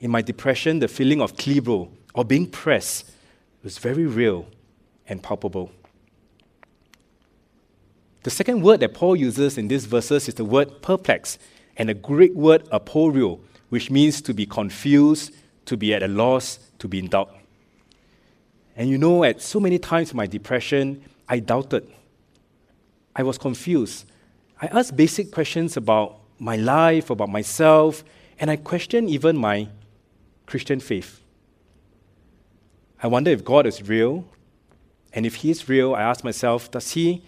In 0.00 0.10
my 0.10 0.22
depression, 0.22 0.78
the 0.78 0.88
feeling 0.88 1.20
of 1.20 1.36
klibo 1.36 1.90
or 2.14 2.24
being 2.24 2.50
pressed 2.50 3.10
was 3.62 3.78
very 3.78 4.06
real 4.06 4.46
and 5.08 5.22
palpable. 5.22 5.70
The 8.22 8.30
second 8.30 8.62
word 8.62 8.80
that 8.80 8.94
Paul 8.94 9.16
uses 9.16 9.56
in 9.56 9.68
these 9.68 9.86
verses 9.86 10.28
is 10.28 10.34
the 10.34 10.44
word 10.44 10.82
perplex, 10.82 11.38
and 11.76 11.88
the 11.88 11.94
Greek 11.94 12.34
word 12.34 12.64
aporio, 12.70 13.40
which 13.70 13.90
means 13.90 14.20
to 14.22 14.34
be 14.34 14.44
confused, 14.44 15.32
to 15.64 15.76
be 15.76 15.94
at 15.94 16.02
a 16.02 16.08
loss, 16.08 16.58
to 16.78 16.88
be 16.88 16.98
in 16.98 17.08
doubt. 17.08 17.34
And 18.76 18.88
you 18.88 18.98
know, 18.98 19.24
at 19.24 19.40
so 19.40 19.58
many 19.60 19.78
times 19.78 20.10
in 20.10 20.16
my 20.16 20.26
depression, 20.26 21.02
I 21.28 21.38
doubted. 21.38 21.90
I 23.16 23.22
was 23.22 23.38
confused. 23.38 24.04
I 24.60 24.66
asked 24.66 24.96
basic 24.96 25.32
questions 25.32 25.76
about 25.76 26.19
my 26.40 26.56
life, 26.56 27.10
about 27.10 27.28
myself, 27.28 28.02
and 28.38 28.50
I 28.50 28.56
question 28.56 29.08
even 29.08 29.36
my 29.36 29.68
Christian 30.46 30.80
faith. 30.80 31.20
I 33.02 33.06
wonder 33.06 33.30
if 33.30 33.44
God 33.44 33.66
is 33.66 33.86
real, 33.86 34.24
and 35.12 35.26
if 35.26 35.36
He 35.36 35.50
is 35.50 35.68
real, 35.68 35.94
I 35.94 36.02
ask 36.02 36.24
myself, 36.24 36.70
does 36.70 36.92
He 36.92 37.22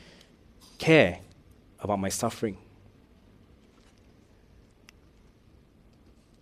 care 0.78 1.20
about 1.80 2.00
my 2.00 2.08
suffering? 2.08 2.56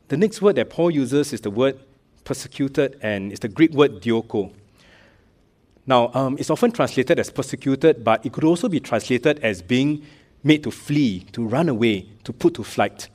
The 0.09 0.17
next 0.17 0.41
word 0.41 0.57
that 0.57 0.71
Paul 0.71 0.91
uses 0.91 1.33
is 1.33 1.41
the 1.41 1.51
word 1.51 1.79
persecuted, 2.25 2.99
and 3.03 3.33
it's 3.33 3.41
the 3.41 3.49
Greek 3.49 3.73
word 3.73 4.01
dioko. 4.01 4.53
Now, 5.87 6.11
um, 6.15 6.37
it's 6.39 6.51
often 6.51 6.71
translated 6.71 7.19
as 7.19 7.31
persecuted, 7.31 8.05
but 8.05 8.25
it 8.25 8.33
could 8.33 8.45
also 8.45 8.69
be 8.69 8.79
translated 8.79 9.41
as 9.41 9.61
being 9.61 10.05
made 10.43 10.63
to 10.65 10.71
flee, 10.71 11.21
to 11.33 11.47
run 11.47 11.69
away, 11.69 12.09
to 12.25 12.33
put 12.33 12.55
to 12.55 12.65
flight. 12.65 13.09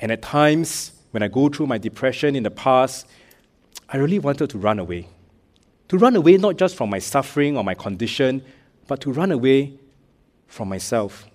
And 0.00 0.12
at 0.12 0.22
times, 0.22 0.92
when 1.10 1.22
I 1.22 1.28
go 1.28 1.48
through 1.48 1.66
my 1.66 1.78
depression 1.78 2.36
in 2.36 2.42
the 2.42 2.50
past, 2.50 3.06
I 3.88 3.96
really 3.96 4.18
wanted 4.18 4.50
to 4.50 4.58
run 4.58 4.78
away. 4.78 5.08
To 5.88 5.98
run 5.98 6.16
away 6.16 6.36
not 6.36 6.56
just 6.56 6.76
from 6.76 6.90
my 6.90 6.98
suffering 6.98 7.56
or 7.56 7.64
my 7.64 7.74
condition, 7.74 8.42
but 8.86 9.00
to 9.02 9.12
run 9.12 9.30
away 9.30 9.78
from 10.46 10.68
myself. 10.68 11.26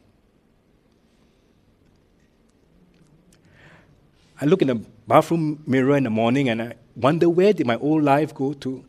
I 4.39 4.45
look 4.45 4.61
in 4.61 4.67
the 4.67 4.81
bathroom 5.07 5.63
mirror 5.67 5.95
in 5.95 6.03
the 6.03 6.09
morning 6.09 6.49
and 6.49 6.61
I 6.61 6.73
wonder 6.95 7.29
where 7.29 7.53
did 7.53 7.67
my 7.67 7.75
old 7.77 8.03
life 8.03 8.33
go 8.33 8.53
to? 8.53 8.83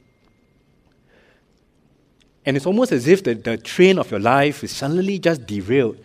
And 2.44 2.56
it's 2.56 2.66
almost 2.66 2.92
as 2.92 3.06
if 3.06 3.22
the, 3.22 3.34
the 3.34 3.56
train 3.56 3.98
of 3.98 4.10
your 4.10 4.20
life 4.20 4.64
is 4.64 4.72
suddenly 4.72 5.18
just 5.18 5.46
derailed 5.46 5.98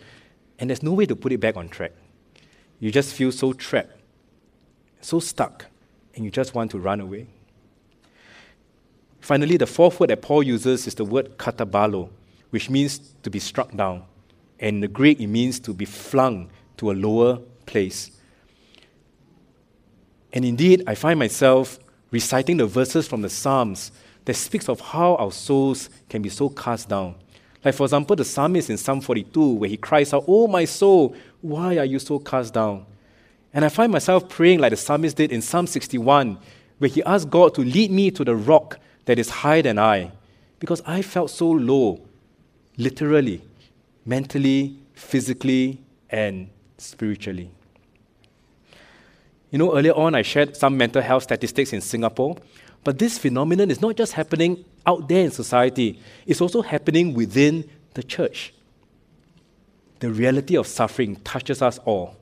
and 0.58 0.70
there's 0.70 0.82
no 0.82 0.92
way 0.92 1.06
to 1.06 1.14
put 1.14 1.32
it 1.32 1.38
back 1.38 1.56
on 1.56 1.68
track. 1.68 1.92
You 2.80 2.90
just 2.90 3.14
feel 3.14 3.32
so 3.32 3.52
trapped, 3.52 3.92
so 5.00 5.20
stuck, 5.20 5.66
and 6.14 6.24
you 6.24 6.30
just 6.30 6.54
want 6.54 6.70
to 6.72 6.78
run 6.78 7.00
away. 7.00 7.26
Finally, 9.20 9.56
the 9.56 9.66
fourth 9.66 10.00
word 10.00 10.10
that 10.10 10.22
Paul 10.22 10.42
uses 10.42 10.86
is 10.86 10.94
the 10.94 11.04
word 11.04 11.38
katabalo, 11.38 12.10
which 12.50 12.70
means 12.70 12.98
to 13.22 13.30
be 13.30 13.38
struck 13.38 13.74
down. 13.74 14.04
And 14.58 14.76
in 14.76 14.80
the 14.80 14.88
Greek, 14.88 15.20
it 15.20 15.26
means 15.26 15.60
to 15.60 15.72
be 15.72 15.84
flung 15.84 16.50
to 16.78 16.90
a 16.90 16.94
lower 16.94 17.38
place. 17.66 18.10
And 20.32 20.44
indeed, 20.44 20.84
I 20.86 20.94
find 20.94 21.18
myself 21.18 21.78
reciting 22.10 22.56
the 22.56 22.66
verses 22.66 23.06
from 23.06 23.22
the 23.22 23.28
Psalms 23.28 23.92
that 24.28 24.34
speaks 24.34 24.68
of 24.68 24.78
how 24.78 25.14
our 25.14 25.32
souls 25.32 25.88
can 26.06 26.20
be 26.20 26.28
so 26.28 26.50
cast 26.50 26.86
down. 26.86 27.14
Like, 27.64 27.74
for 27.74 27.84
example, 27.84 28.14
the 28.14 28.26
psalmist 28.26 28.68
in 28.68 28.76
Psalm 28.76 29.00
42, 29.00 29.54
where 29.54 29.70
he 29.70 29.78
cries 29.78 30.12
out, 30.12 30.24
Oh, 30.28 30.46
my 30.46 30.66
soul, 30.66 31.16
why 31.40 31.78
are 31.78 31.86
you 31.86 31.98
so 31.98 32.18
cast 32.18 32.52
down? 32.52 32.84
And 33.54 33.64
I 33.64 33.70
find 33.70 33.90
myself 33.90 34.28
praying 34.28 34.58
like 34.58 34.72
the 34.72 34.76
psalmist 34.76 35.16
did 35.16 35.32
in 35.32 35.40
Psalm 35.40 35.66
61, 35.66 36.36
where 36.76 36.90
he 36.90 37.02
asked 37.04 37.30
God 37.30 37.54
to 37.54 37.62
lead 37.62 37.90
me 37.90 38.10
to 38.10 38.22
the 38.22 38.36
rock 38.36 38.78
that 39.06 39.18
is 39.18 39.30
higher 39.30 39.62
than 39.62 39.78
I, 39.78 40.12
because 40.60 40.82
I 40.84 41.00
felt 41.00 41.30
so 41.30 41.48
low, 41.48 41.98
literally, 42.76 43.40
mentally, 44.04 44.76
physically, 44.92 45.80
and 46.10 46.50
spiritually. 46.76 47.50
You 49.50 49.58
know, 49.58 49.74
earlier 49.74 49.94
on, 49.94 50.14
I 50.14 50.20
shared 50.20 50.54
some 50.54 50.76
mental 50.76 51.00
health 51.00 51.22
statistics 51.22 51.72
in 51.72 51.80
Singapore, 51.80 52.36
but 52.88 52.98
this 52.98 53.18
phenomenon 53.18 53.70
is 53.70 53.82
not 53.82 53.96
just 53.96 54.14
happening 54.14 54.64
out 54.86 55.10
there 55.10 55.22
in 55.22 55.30
society, 55.30 56.00
it's 56.24 56.40
also 56.40 56.62
happening 56.62 57.12
within 57.12 57.68
the 57.92 58.02
church. 58.02 58.54
The 60.00 60.10
reality 60.10 60.56
of 60.56 60.66
suffering 60.66 61.16
touches 61.16 61.60
us 61.60 61.76
all. 61.84 62.16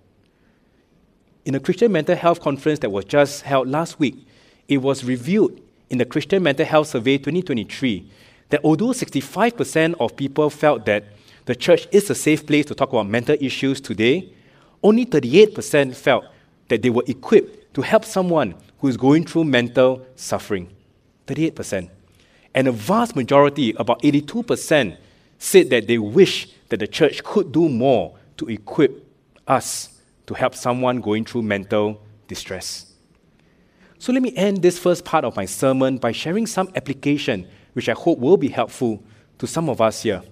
In 1.44 1.54
a 1.54 1.60
Christian 1.60 1.92
mental 1.92 2.16
health 2.16 2.40
conference 2.40 2.80
that 2.80 2.90
was 2.90 3.04
just 3.04 3.42
held 3.42 3.68
last 3.68 4.00
week, 4.00 4.26
it 4.66 4.78
was 4.78 5.04
revealed 5.04 5.56
in 5.88 5.98
the 5.98 6.04
Christian 6.04 6.42
Mental 6.42 6.66
Health 6.66 6.88
Survey 6.88 7.18
2023 7.18 8.10
that 8.48 8.60
although 8.64 8.86
65% 8.86 9.94
of 10.00 10.16
people 10.16 10.50
felt 10.50 10.84
that 10.86 11.04
the 11.44 11.54
church 11.54 11.86
is 11.92 12.10
a 12.10 12.14
safe 12.16 12.44
place 12.44 12.66
to 12.66 12.74
talk 12.74 12.88
about 12.88 13.06
mental 13.06 13.36
issues 13.40 13.80
today, 13.80 14.32
only 14.82 15.06
38% 15.06 15.94
felt 15.94 16.24
that 16.66 16.82
they 16.82 16.90
were 16.90 17.04
equipped 17.06 17.72
to 17.74 17.82
help 17.82 18.04
someone 18.04 18.56
who 18.78 18.88
is 18.88 18.96
going 18.96 19.24
through 19.24 19.44
mental 19.44 20.06
suffering. 20.16 20.68
38%. 21.26 21.90
And 22.54 22.68
a 22.68 22.72
vast 22.72 23.16
majority, 23.16 23.74
about 23.78 24.02
82%, 24.02 24.96
said 25.38 25.70
that 25.70 25.86
they 25.86 25.98
wish 25.98 26.48
that 26.68 26.80
the 26.80 26.86
church 26.86 27.22
could 27.22 27.52
do 27.52 27.68
more 27.68 28.16
to 28.38 28.48
equip 28.48 29.06
us 29.46 30.00
to 30.26 30.34
help 30.34 30.54
someone 30.54 31.00
going 31.00 31.24
through 31.24 31.42
mental 31.42 32.00
distress. 32.26 32.92
So 33.98 34.12
let 34.12 34.22
me 34.22 34.34
end 34.36 34.62
this 34.62 34.78
first 34.78 35.04
part 35.04 35.24
of 35.24 35.36
my 35.36 35.46
sermon 35.46 35.98
by 35.98 36.12
sharing 36.12 36.46
some 36.46 36.70
application 36.74 37.48
which 37.72 37.88
I 37.88 37.92
hope 37.92 38.18
will 38.18 38.36
be 38.36 38.48
helpful 38.48 39.02
to 39.38 39.46
some 39.46 39.68
of 39.68 39.80
us 39.80 40.02
here, 40.02 40.22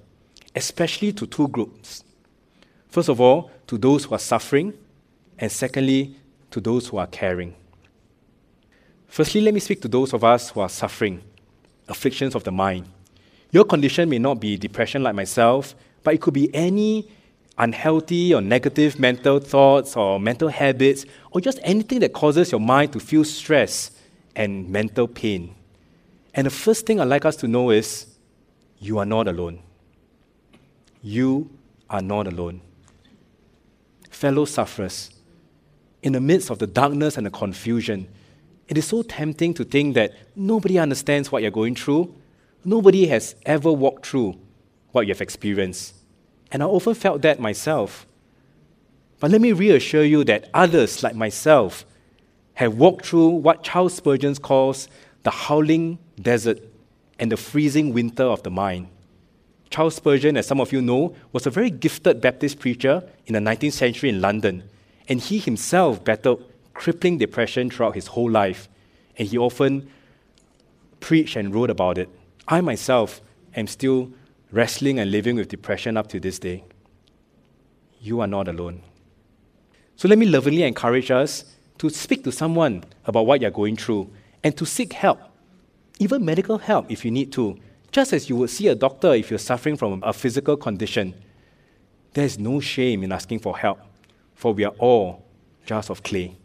especially 0.54 1.12
to 1.12 1.26
two 1.26 1.48
groups. 1.48 2.04
First 2.88 3.08
of 3.08 3.20
all, 3.20 3.50
to 3.66 3.76
those 3.76 4.04
who 4.04 4.14
are 4.14 4.18
suffering, 4.18 4.72
and 5.38 5.50
secondly, 5.50 6.16
to 6.50 6.60
those 6.60 6.88
who 6.88 6.96
are 6.96 7.06
caring. 7.06 7.54
Firstly, 9.14 9.42
let 9.42 9.54
me 9.54 9.60
speak 9.60 9.80
to 9.82 9.86
those 9.86 10.12
of 10.12 10.24
us 10.24 10.50
who 10.50 10.58
are 10.58 10.68
suffering 10.68 11.22
afflictions 11.86 12.34
of 12.34 12.42
the 12.42 12.50
mind. 12.50 12.88
Your 13.52 13.64
condition 13.64 14.08
may 14.08 14.18
not 14.18 14.40
be 14.40 14.56
depression 14.56 15.04
like 15.04 15.14
myself, 15.14 15.76
but 16.02 16.14
it 16.14 16.20
could 16.20 16.34
be 16.34 16.52
any 16.52 17.08
unhealthy 17.56 18.34
or 18.34 18.40
negative 18.40 18.98
mental 18.98 19.38
thoughts 19.38 19.96
or 19.96 20.18
mental 20.18 20.48
habits, 20.48 21.06
or 21.30 21.40
just 21.40 21.60
anything 21.62 22.00
that 22.00 22.12
causes 22.12 22.50
your 22.50 22.60
mind 22.60 22.92
to 22.92 22.98
feel 22.98 23.22
stress 23.22 23.92
and 24.34 24.68
mental 24.68 25.06
pain. 25.06 25.54
And 26.34 26.48
the 26.48 26.50
first 26.50 26.84
thing 26.84 26.98
I'd 26.98 27.04
like 27.04 27.24
us 27.24 27.36
to 27.36 27.46
know 27.46 27.70
is 27.70 28.08
you 28.80 28.98
are 28.98 29.06
not 29.06 29.28
alone. 29.28 29.60
You 31.02 31.50
are 31.88 32.02
not 32.02 32.26
alone. 32.26 32.62
Fellow 34.10 34.44
sufferers, 34.44 35.10
in 36.02 36.14
the 36.14 36.20
midst 36.20 36.50
of 36.50 36.58
the 36.58 36.66
darkness 36.66 37.16
and 37.16 37.24
the 37.24 37.30
confusion, 37.30 38.08
it 38.68 38.78
is 38.78 38.86
so 38.86 39.02
tempting 39.02 39.54
to 39.54 39.64
think 39.64 39.94
that 39.94 40.14
nobody 40.34 40.78
understands 40.78 41.30
what 41.30 41.42
you're 41.42 41.50
going 41.50 41.74
through, 41.74 42.14
Nobody 42.64 43.06
has 43.08 43.34
ever 43.44 43.70
walked 43.70 44.06
through 44.06 44.38
what 44.92 45.06
you 45.06 45.12
have 45.12 45.20
experienced. 45.20 45.94
And 46.50 46.62
I 46.62 46.66
often 46.66 46.94
felt 46.94 47.20
that 47.22 47.38
myself. 47.38 48.06
But 49.20 49.30
let 49.30 49.40
me 49.40 49.52
reassure 49.52 50.04
you 50.04 50.24
that 50.24 50.48
others 50.54 51.02
like 51.02 51.14
myself 51.14 51.84
have 52.54 52.76
walked 52.76 53.06
through 53.06 53.28
what 53.28 53.62
Charles 53.62 53.94
Spurgeon 53.94 54.34
calls 54.36 54.88
the 55.24 55.30
howling 55.30 55.98
desert 56.20 56.60
and 57.18 57.30
the 57.30 57.36
freezing 57.36 57.92
winter 57.92 58.24
of 58.24 58.42
the 58.42 58.50
mind. 58.50 58.88
Charles 59.68 59.96
Spurgeon, 59.96 60.36
as 60.36 60.46
some 60.46 60.60
of 60.60 60.72
you 60.72 60.80
know, 60.80 61.14
was 61.32 61.46
a 61.46 61.50
very 61.50 61.70
gifted 61.70 62.20
Baptist 62.20 62.60
preacher 62.60 63.02
in 63.26 63.34
the 63.34 63.40
19th 63.40 63.72
century 63.72 64.08
in 64.08 64.20
London, 64.20 64.62
and 65.08 65.20
he 65.20 65.38
himself 65.38 66.02
battled 66.04 66.44
crippling 66.74 67.18
depression 67.18 67.70
throughout 67.70 67.94
his 67.94 68.08
whole 68.08 68.30
life, 68.30 68.68
and 69.16 69.28
he 69.28 69.38
often 69.38 69.88
preached 71.00 71.36
and 71.36 71.54
wrote 71.54 71.70
about 71.70 71.98
it. 71.98 72.08
I 72.46 72.60
myself 72.60 73.20
am 73.56 73.66
still 73.66 74.10
wrestling 74.50 74.98
and 74.98 75.10
living 75.10 75.36
with 75.36 75.48
depression 75.48 75.96
up 75.96 76.08
to 76.08 76.20
this 76.20 76.38
day. 76.38 76.64
You 78.00 78.20
are 78.20 78.26
not 78.26 78.48
alone. 78.48 78.82
So 79.96 80.08
let 80.08 80.18
me 80.18 80.26
lovingly 80.26 80.64
encourage 80.64 81.10
us 81.10 81.44
to 81.78 81.88
speak 81.90 82.24
to 82.24 82.32
someone 82.32 82.84
about 83.06 83.26
what 83.26 83.40
you're 83.40 83.50
going 83.50 83.76
through 83.76 84.10
and 84.42 84.56
to 84.56 84.66
seek 84.66 84.92
help, 84.92 85.20
even 85.98 86.24
medical 86.24 86.58
help 86.58 86.90
if 86.90 87.04
you 87.04 87.10
need 87.10 87.32
to, 87.32 87.58
just 87.92 88.12
as 88.12 88.28
you 88.28 88.36
would 88.36 88.50
see 88.50 88.68
a 88.68 88.74
doctor 88.74 89.14
if 89.14 89.30
you're 89.30 89.38
suffering 89.38 89.76
from 89.76 90.02
a 90.02 90.12
physical 90.12 90.56
condition. 90.56 91.14
There 92.12 92.24
is 92.24 92.38
no 92.38 92.60
shame 92.60 93.02
in 93.02 93.12
asking 93.12 93.38
for 93.38 93.56
help, 93.56 93.80
for 94.34 94.52
we 94.52 94.64
are 94.64 94.74
all 94.78 95.24
jars 95.64 95.90
of 95.90 96.02
clay. 96.02 96.36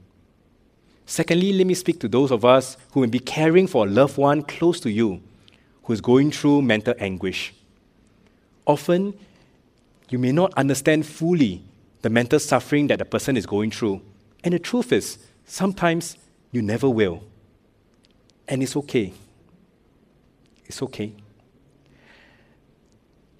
Secondly, 1.10 1.54
let 1.54 1.66
me 1.66 1.74
speak 1.74 2.00
to 2.02 2.08
those 2.08 2.30
of 2.30 2.46
us 2.46 2.78
who 2.92 3.02
may 3.02 3.08
be 3.08 3.18
caring 3.18 3.66
for 3.66 3.88
a 3.88 3.90
loved 3.90 4.16
one 4.16 4.44
close 4.44 4.80
to 4.80 4.92
you 4.92 5.20
who 5.82 5.94
is 5.94 6.02
going 6.02 6.30
through 6.30 6.62
mental 6.62 6.94
anguish. 7.00 7.52
Often, 8.68 9.16
you 10.10 10.20
may 10.20 10.32
not 10.32 10.54
understand 10.54 11.08
fully 11.08 11.64
the 12.04 12.12
mental 12.12 12.38
suffering 12.38 12.86
that 12.88 13.00
the 13.00 13.06
person 13.06 13.38
is 13.38 13.48
going 13.48 13.72
through. 13.72 14.04
And 14.44 14.54
the 14.54 14.60
truth 14.60 14.92
is, 14.92 15.18
sometimes 15.46 16.16
you 16.52 16.62
never 16.62 16.88
will. 16.88 17.24
And 18.48 18.62
it's 18.62 18.76
okay. 18.76 19.12
It's 20.68 20.84
okay. 20.84 21.12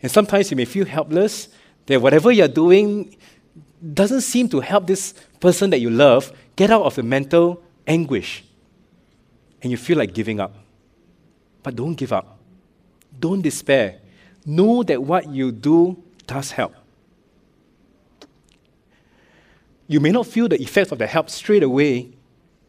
And 0.02 0.12
sometimes 0.12 0.50
you 0.50 0.58
may 0.58 0.66
feel 0.66 0.88
helpless 0.88 1.50
that 1.86 2.02
whatever 2.02 2.32
you're 2.32 2.48
doing 2.48 3.16
doesn't 3.94 4.22
seem 4.22 4.50
to 4.50 4.60
help 4.60 4.88
this 4.88 5.14
person 5.40 5.70
that 5.70 5.80
you 5.80 5.92
love 5.92 6.34
get 6.60 6.72
out 6.72 6.82
of 6.82 6.94
the 6.96 7.04
mental 7.04 7.64
anguish. 7.88 8.44
And 9.62 9.72
you 9.72 9.78
feel 9.78 9.98
like 9.98 10.14
giving 10.14 10.42
up. 10.42 10.54
But 11.64 11.78
don't 11.78 11.96
give 11.96 12.12
up. 12.12 12.38
Don't 13.18 13.42
despair. 13.42 14.00
Know 14.46 14.84
that 14.84 15.02
what 15.02 15.30
you 15.30 15.54
do 15.54 16.04
does 16.28 16.52
help. 16.52 16.76
You 19.88 20.02
may 20.02 20.12
not 20.12 20.28
feel 20.28 20.50
the 20.50 20.62
effects 20.62 20.92
of 20.92 20.98
the 20.98 21.08
help 21.08 21.30
straight 21.30 21.64
away, 21.64 22.12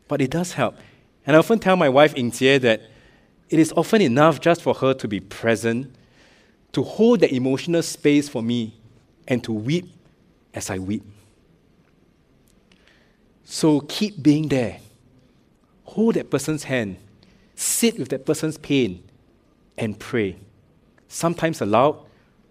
but 0.06 0.20
it 0.20 0.30
does 0.30 0.52
help. 0.52 0.76
And 1.26 1.34
I 1.34 1.40
often 1.40 1.58
tell 1.58 1.74
my 1.74 1.88
wife, 1.88 2.16
Ying 2.16 2.30
Jie, 2.30 2.58
that 2.58 2.82
it 3.48 3.58
is 3.58 3.72
often 3.76 4.02
enough 4.02 4.40
just 4.40 4.62
for 4.62 4.72
her 4.74 4.94
to 4.94 5.08
be 5.08 5.18
present, 5.18 5.92
to 6.72 6.84
hold 6.84 7.20
the 7.20 7.34
emotional 7.34 7.82
space 7.82 8.28
for 8.28 8.40
me, 8.40 8.72
and 9.26 9.42
to 9.42 9.52
weep 9.52 9.86
as 10.54 10.70
I 10.70 10.78
weep. 10.78 11.02
So 13.52 13.80
keep 13.80 14.22
being 14.22 14.46
there. 14.46 14.78
Hold 15.82 16.14
that 16.14 16.30
person's 16.30 16.62
hand. 16.62 16.98
Sit 17.56 17.98
with 17.98 18.10
that 18.10 18.24
person's 18.24 18.56
pain 18.56 19.02
and 19.76 19.98
pray. 19.98 20.36
Sometimes 21.08 21.60
aloud, 21.60 21.98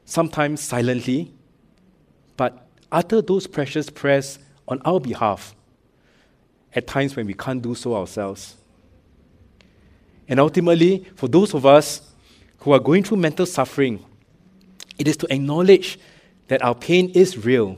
sometimes 0.04 0.60
silently, 0.60 1.32
but 2.36 2.68
utter 2.92 3.22
those 3.22 3.48
precious 3.48 3.90
prayers 3.90 4.40
on 4.68 4.82
our 4.84 5.00
behalf 5.00 5.56
at 6.76 6.86
times 6.86 7.16
when 7.16 7.28
we 7.28 7.34
can't 7.34 7.62
do 7.62 7.76
so 7.76 7.96
ourselves. 7.96 8.58
And 10.28 10.38
ultimately, 10.38 11.08
for 11.16 11.30
those 11.30 11.54
of 11.54 11.66
us 11.66 12.12
who 12.58 12.74
are 12.74 12.80
going 12.80 13.06
through 13.06 13.20
mental 13.20 13.46
suffering, 13.46 14.04
it 14.98 15.08
is 15.08 15.16
to 15.16 15.34
acknowledge 15.34 15.98
that 16.50 16.62
our 16.62 16.76
pain 16.76 17.10
is 17.12 17.38
real. 17.38 17.78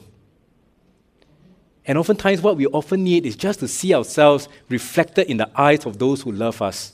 And 1.85 1.97
oftentimes, 1.97 2.41
what 2.41 2.57
we 2.57 2.67
often 2.67 3.03
need 3.03 3.25
is 3.25 3.35
just 3.35 3.59
to 3.59 3.67
see 3.67 3.93
ourselves 3.93 4.47
reflected 4.69 5.27
in 5.27 5.37
the 5.37 5.49
eyes 5.59 5.85
of 5.85 5.97
those 5.97 6.21
who 6.21 6.31
love 6.31 6.61
us. 6.61 6.93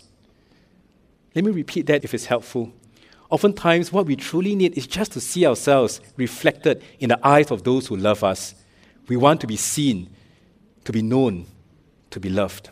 Let 1.35 1.43
me 1.43 1.51
repeat 1.51 1.85
that 1.87 2.03
if 2.03 2.13
it's 2.13 2.25
helpful. 2.25 2.71
Oftentimes, 3.29 3.91
what 3.91 4.05
we 4.05 4.15
truly 4.15 4.55
need 4.55 4.77
is 4.77 4.87
just 4.87 5.11
to 5.11 5.19
see 5.19 5.45
ourselves 5.45 5.99
reflected 6.15 6.81
in 6.99 7.09
the 7.09 7.27
eyes 7.27 7.51
of 7.51 7.63
those 7.63 7.87
who 7.87 7.97
love 7.97 8.23
us. 8.23 8.55
We 9.07 9.17
want 9.17 9.41
to 9.41 9.47
be 9.47 9.57
seen, 9.57 10.09
to 10.85 10.93
be 10.93 11.01
known, 11.01 11.45
to 12.11 12.19
be 12.19 12.29
loved. 12.29 12.69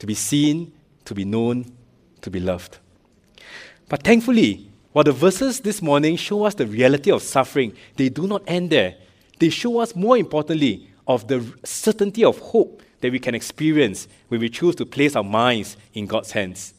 To 0.00 0.06
be 0.06 0.14
seen, 0.14 0.72
to 1.06 1.14
be 1.14 1.24
known, 1.24 1.72
to 2.20 2.30
be 2.30 2.40
loved. 2.40 2.78
But 3.88 4.02
thankfully, 4.02 4.68
while 4.92 5.04
the 5.04 5.12
verses 5.12 5.60
this 5.60 5.80
morning 5.80 6.16
show 6.16 6.44
us 6.44 6.54
the 6.54 6.66
reality 6.66 7.10
of 7.10 7.22
suffering, 7.22 7.74
they 7.96 8.10
do 8.10 8.26
not 8.26 8.42
end 8.46 8.70
there. 8.70 8.96
They 9.38 9.48
show 9.48 9.78
us, 9.78 9.96
more 9.96 10.18
importantly, 10.18 10.89
of 11.10 11.26
the 11.26 11.44
certainty 11.64 12.24
of 12.24 12.38
hope 12.38 12.82
that 13.00 13.10
we 13.10 13.18
can 13.18 13.34
experience 13.34 14.06
when 14.28 14.40
we 14.40 14.48
choose 14.48 14.76
to 14.76 14.86
place 14.86 15.16
our 15.16 15.24
minds 15.24 15.76
in 15.92 16.06
God's 16.06 16.30
hands. 16.30 16.72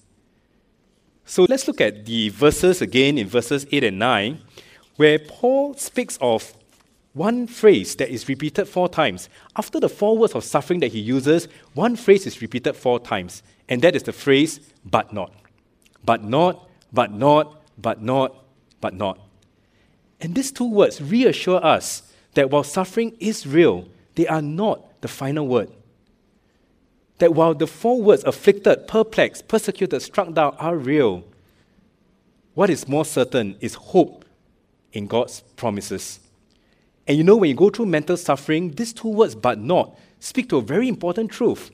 So 1.25 1.45
let's 1.49 1.67
look 1.67 1.81
at 1.81 2.05
the 2.05 2.29
verses 2.29 2.81
again 2.81 3.17
in 3.17 3.27
verses 3.27 3.65
8 3.69 3.83
and 3.83 3.99
9, 3.99 4.39
where 4.95 5.19
Paul 5.19 5.73
speaks 5.73 6.17
of 6.21 6.53
one 7.11 7.45
phrase 7.45 7.93
that 7.97 8.09
is 8.09 8.29
repeated 8.29 8.69
four 8.69 8.87
times. 8.87 9.27
After 9.57 9.81
the 9.81 9.89
four 9.89 10.17
words 10.17 10.33
of 10.33 10.45
suffering 10.45 10.79
that 10.79 10.93
he 10.93 10.99
uses, 10.99 11.49
one 11.73 11.97
phrase 11.97 12.25
is 12.25 12.41
repeated 12.41 12.73
four 12.73 13.01
times, 13.01 13.43
and 13.67 13.81
that 13.81 13.97
is 13.97 14.03
the 14.03 14.13
phrase, 14.13 14.61
but 14.85 15.11
not. 15.11 15.33
But 16.05 16.23
not, 16.23 16.69
but 16.93 17.11
not, 17.11 17.61
but 17.77 18.01
not, 18.01 18.45
but 18.79 18.93
not. 18.93 19.19
And 20.21 20.35
these 20.35 20.53
two 20.53 20.69
words 20.69 21.01
reassure 21.01 21.63
us 21.65 22.03
that 22.35 22.49
while 22.49 22.63
suffering 22.63 23.17
is 23.19 23.45
real, 23.45 23.87
they 24.15 24.27
are 24.27 24.41
not 24.41 25.01
the 25.01 25.07
final 25.07 25.47
word. 25.47 25.71
That 27.19 27.33
while 27.33 27.53
the 27.53 27.67
four 27.67 28.01
words 28.01 28.23
afflicted, 28.23 28.87
perplexed, 28.87 29.47
persecuted, 29.47 30.01
struck 30.01 30.33
down 30.33 30.55
are 30.57 30.75
real, 30.75 31.23
what 32.53 32.69
is 32.69 32.87
more 32.87 33.05
certain 33.05 33.55
is 33.61 33.75
hope 33.75 34.25
in 34.91 35.07
God's 35.07 35.41
promises. 35.55 36.19
And 37.07 37.17
you 37.17 37.23
know, 37.23 37.37
when 37.37 37.49
you 37.49 37.55
go 37.55 37.69
through 37.69 37.87
mental 37.87 38.17
suffering, 38.17 38.71
these 38.71 38.93
two 38.93 39.07
words, 39.07 39.35
but 39.35 39.59
not, 39.59 39.97
speak 40.19 40.49
to 40.49 40.57
a 40.57 40.61
very 40.61 40.87
important 40.87 41.31
truth. 41.31 41.71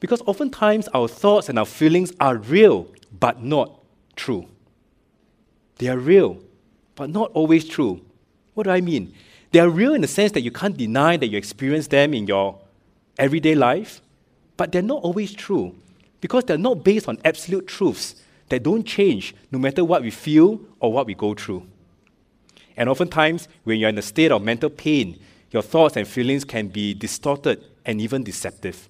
Because 0.00 0.22
oftentimes 0.26 0.88
our 0.88 1.08
thoughts 1.08 1.48
and 1.48 1.58
our 1.58 1.66
feelings 1.66 2.12
are 2.20 2.36
real, 2.36 2.88
but 3.18 3.42
not 3.42 3.80
true. 4.16 4.46
They 5.78 5.88
are 5.88 5.98
real, 5.98 6.38
but 6.94 7.10
not 7.10 7.30
always 7.32 7.66
true. 7.66 8.00
What 8.54 8.64
do 8.64 8.70
I 8.70 8.80
mean? 8.80 9.14
They 9.54 9.60
are 9.60 9.70
real 9.70 9.94
in 9.94 10.00
the 10.00 10.08
sense 10.08 10.32
that 10.32 10.40
you 10.40 10.50
can't 10.50 10.76
deny 10.76 11.16
that 11.16 11.28
you 11.28 11.38
experience 11.38 11.86
them 11.86 12.12
in 12.12 12.26
your 12.26 12.58
everyday 13.16 13.54
life, 13.54 14.02
but 14.56 14.72
they're 14.72 14.82
not 14.82 15.04
always 15.04 15.32
true 15.32 15.76
because 16.20 16.42
they're 16.42 16.58
not 16.58 16.82
based 16.82 17.06
on 17.06 17.20
absolute 17.24 17.68
truths 17.68 18.16
that 18.48 18.64
don't 18.64 18.82
change 18.82 19.32
no 19.52 19.60
matter 19.60 19.84
what 19.84 20.02
we 20.02 20.10
feel 20.10 20.60
or 20.80 20.92
what 20.92 21.06
we 21.06 21.14
go 21.14 21.34
through. 21.34 21.64
And 22.76 22.88
oftentimes, 22.88 23.46
when 23.62 23.78
you're 23.78 23.90
in 23.90 23.96
a 23.96 24.02
state 24.02 24.32
of 24.32 24.42
mental 24.42 24.70
pain, 24.70 25.20
your 25.52 25.62
thoughts 25.62 25.96
and 25.96 26.08
feelings 26.08 26.44
can 26.44 26.66
be 26.66 26.92
distorted 26.92 27.62
and 27.86 28.00
even 28.00 28.24
deceptive. 28.24 28.88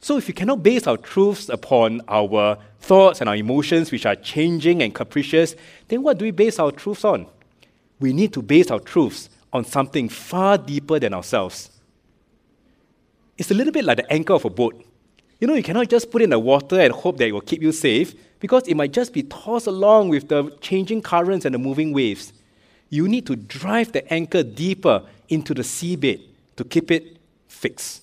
So, 0.00 0.16
if 0.16 0.26
we 0.26 0.34
cannot 0.34 0.64
base 0.64 0.88
our 0.88 0.96
truths 0.96 1.48
upon 1.48 2.02
our 2.08 2.58
thoughts 2.80 3.20
and 3.20 3.30
our 3.30 3.36
emotions, 3.36 3.92
which 3.92 4.04
are 4.04 4.16
changing 4.16 4.82
and 4.82 4.92
capricious, 4.92 5.54
then 5.86 6.02
what 6.02 6.18
do 6.18 6.24
we 6.24 6.32
base 6.32 6.58
our 6.58 6.72
truths 6.72 7.04
on? 7.04 7.28
We 8.00 8.12
need 8.12 8.32
to 8.34 8.42
base 8.42 8.70
our 8.70 8.80
truths 8.80 9.28
on 9.52 9.64
something 9.64 10.08
far 10.08 10.58
deeper 10.58 10.98
than 10.98 11.14
ourselves. 11.14 11.70
It's 13.36 13.50
a 13.50 13.54
little 13.54 13.72
bit 13.72 13.84
like 13.84 13.98
the 13.98 14.12
anchor 14.12 14.34
of 14.34 14.44
a 14.44 14.50
boat. 14.50 14.84
You 15.40 15.46
know, 15.46 15.54
you 15.54 15.62
cannot 15.62 15.88
just 15.88 16.10
put 16.10 16.22
in 16.22 16.30
the 16.30 16.38
water 16.38 16.80
and 16.80 16.92
hope 16.92 17.18
that 17.18 17.28
it 17.28 17.32
will 17.32 17.40
keep 17.40 17.62
you 17.62 17.72
safe 17.72 18.14
because 18.40 18.66
it 18.66 18.74
might 18.74 18.92
just 18.92 19.12
be 19.12 19.22
tossed 19.22 19.66
along 19.66 20.08
with 20.08 20.28
the 20.28 20.56
changing 20.60 21.02
currents 21.02 21.44
and 21.44 21.54
the 21.54 21.58
moving 21.58 21.92
waves 21.92 22.32
you 22.90 23.08
need 23.08 23.26
to 23.26 23.36
drive 23.36 23.92
the 23.92 24.12
anchor 24.12 24.42
deeper 24.42 25.02
into 25.28 25.54
the 25.54 25.62
seabed 25.62 26.22
to 26.56 26.64
keep 26.64 26.90
it 26.90 27.18
fixed. 27.46 28.02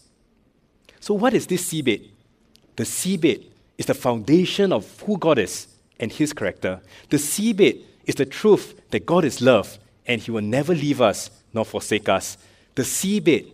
So, 0.99 1.13
what 1.13 1.33
is 1.33 1.47
this 1.47 1.71
seabed? 1.71 2.09
The 2.75 2.83
seabed 2.83 3.45
is 3.77 3.85
the 3.87 3.93
foundation 3.93 4.71
of 4.71 5.01
who 5.01 5.17
God 5.17 5.39
is 5.39 5.67
and 5.99 6.11
His 6.11 6.33
character. 6.33 6.81
The 7.09 7.17
seabed 7.17 7.81
is 8.05 8.15
the 8.15 8.25
truth 8.25 8.79
that 8.91 9.05
God 9.05 9.25
is 9.25 9.41
love 9.41 9.79
and 10.07 10.21
He 10.21 10.31
will 10.31 10.41
never 10.41 10.73
leave 10.73 11.01
us 11.01 11.29
nor 11.53 11.65
forsake 11.65 12.09
us. 12.09 12.37
The 12.75 12.83
seabed 12.83 13.51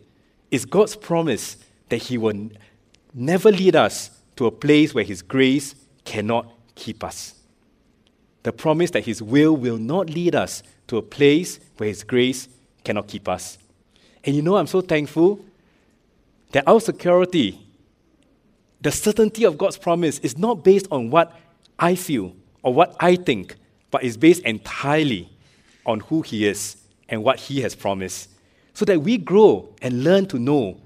is 0.49 0.65
God's 0.65 0.95
promise 0.95 1.57
that 1.89 1.97
He 1.97 2.17
will 2.17 2.49
never 3.13 3.51
lead 3.51 3.75
us 3.75 4.11
to 4.35 4.45
a 4.45 4.51
place 4.51 4.93
where 4.93 5.03
His 5.03 5.21
grace 5.21 5.75
cannot 6.05 6.51
keep 6.75 7.03
us. 7.03 7.35
the 8.43 8.51
promise 8.51 8.91
that 8.91 9.05
His 9.05 9.21
will 9.21 9.55
will 9.55 9.77
not 9.77 10.09
lead 10.09 10.35
us 10.35 10.63
to 10.87 10.97
a 10.97 11.01
place 11.01 11.59
where 11.77 11.89
His 11.89 12.03
grace 12.03 12.47
cannot 12.83 13.07
keep 13.07 13.27
us. 13.27 13.57
And 14.23 14.35
you 14.35 14.41
know, 14.41 14.57
I'm 14.57 14.67
so 14.67 14.81
thankful 14.81 15.43
that 16.51 16.67
our 16.67 16.79
security, 16.79 17.59
the 18.81 18.91
certainty 18.91 19.43
of 19.43 19.57
God's 19.57 19.77
promise, 19.77 20.19
is 20.19 20.37
not 20.37 20.63
based 20.63 20.87
on 20.91 21.09
what 21.09 21.39
I 21.77 21.95
feel 21.95 22.35
or 22.63 22.73
what 22.73 22.95
I 22.99 23.15
think, 23.15 23.55
but 23.89 24.03
is 24.03 24.17
based 24.17 24.43
entirely 24.43 25.29
on 25.85 26.01
who 26.01 26.21
He 26.21 26.47
is 26.47 26.77
and 27.09 27.23
what 27.23 27.39
He 27.39 27.61
has 27.61 27.75
promised. 27.75 28.29
So 28.73 28.85
that 28.85 29.01
we 29.01 29.17
grow 29.17 29.73
and 29.81 30.03
learn 30.03 30.25
to 30.27 30.39
know 30.39 30.79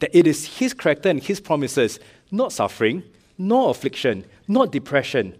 that 0.00 0.16
it 0.16 0.26
is 0.26 0.58
His 0.58 0.74
character 0.74 1.08
and 1.08 1.22
His 1.22 1.40
promises, 1.40 1.98
not 2.30 2.52
suffering, 2.52 3.02
nor 3.38 3.70
affliction, 3.70 4.24
nor 4.48 4.66
depression, 4.66 5.36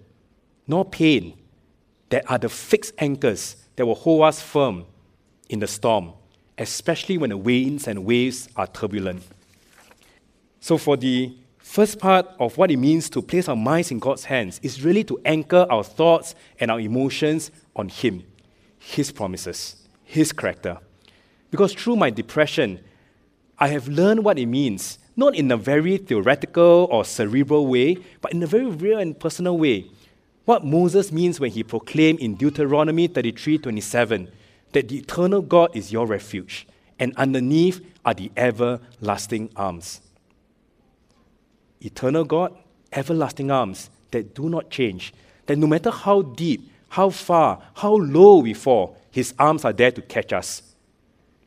nor 0.66 0.84
pain, 0.84 1.38
that 2.08 2.30
are 2.30 2.38
the 2.38 2.48
fixed 2.48 2.94
anchors 2.98 3.56
that 3.76 3.86
will 3.86 3.94
hold 3.94 4.22
us 4.22 4.40
firm 4.40 4.84
in 5.48 5.60
the 5.60 5.66
storm, 5.66 6.12
especially 6.58 7.18
when 7.18 7.30
the 7.30 7.36
winds 7.36 7.88
and 7.88 8.04
waves 8.04 8.48
are 8.56 8.66
turbulent. 8.66 9.22
So, 10.60 10.78
for 10.78 10.96
the 10.96 11.36
first 11.58 11.98
part 11.98 12.26
of 12.38 12.58
what 12.58 12.70
it 12.70 12.76
means 12.76 13.08
to 13.10 13.22
place 13.22 13.48
our 13.48 13.56
minds 13.56 13.90
in 13.90 13.98
God's 13.98 14.24
hands 14.24 14.60
is 14.62 14.84
really 14.84 15.04
to 15.04 15.20
anchor 15.24 15.66
our 15.70 15.82
thoughts 15.82 16.34
and 16.60 16.70
our 16.70 16.78
emotions 16.80 17.50
on 17.74 17.88
Him, 17.88 18.24
His 18.84 19.12
promises, 19.12 19.76
His 20.04 20.32
character. 20.32 20.78
Because 21.50 21.72
through 21.74 21.96
my 21.96 22.10
depression, 22.10 22.80
I 23.58 23.68
have 23.68 23.86
learned 23.86 24.24
what 24.24 24.38
it 24.38 24.46
means, 24.46 24.98
not 25.16 25.36
in 25.36 25.50
a 25.50 25.56
very 25.56 25.98
theoretical 25.98 26.88
or 26.90 27.04
cerebral 27.04 27.66
way, 27.66 27.98
but 28.20 28.32
in 28.32 28.42
a 28.42 28.46
very 28.46 28.66
real 28.66 28.98
and 28.98 29.18
personal 29.18 29.56
way. 29.56 29.86
What 30.44 30.64
Moses 30.64 31.12
means 31.12 31.38
when 31.38 31.52
he 31.52 31.62
proclaimed 31.62 32.18
in 32.18 32.34
Deuteronomy 32.34 33.06
33 33.06 33.58
27 33.58 34.28
that 34.72 34.88
the 34.88 34.98
eternal 34.98 35.42
God 35.42 35.70
is 35.76 35.92
your 35.92 36.06
refuge, 36.06 36.66
and 36.98 37.14
underneath 37.16 37.80
are 38.04 38.14
the 38.14 38.32
everlasting 38.36 39.50
arms. 39.54 40.00
Eternal 41.80 42.24
God, 42.24 42.56
everlasting 42.92 43.50
arms 43.50 43.90
that 44.10 44.34
do 44.34 44.48
not 44.48 44.70
change, 44.70 45.12
that 45.46 45.56
no 45.56 45.66
matter 45.66 45.90
how 45.90 46.22
deep, 46.22 46.71
how 46.92 47.08
far, 47.08 47.58
how 47.72 47.94
low 47.94 48.36
we 48.36 48.52
fall, 48.52 48.98
His 49.10 49.32
arms 49.38 49.64
are 49.64 49.72
there 49.72 49.90
to 49.90 50.02
catch 50.02 50.30
us. 50.30 50.62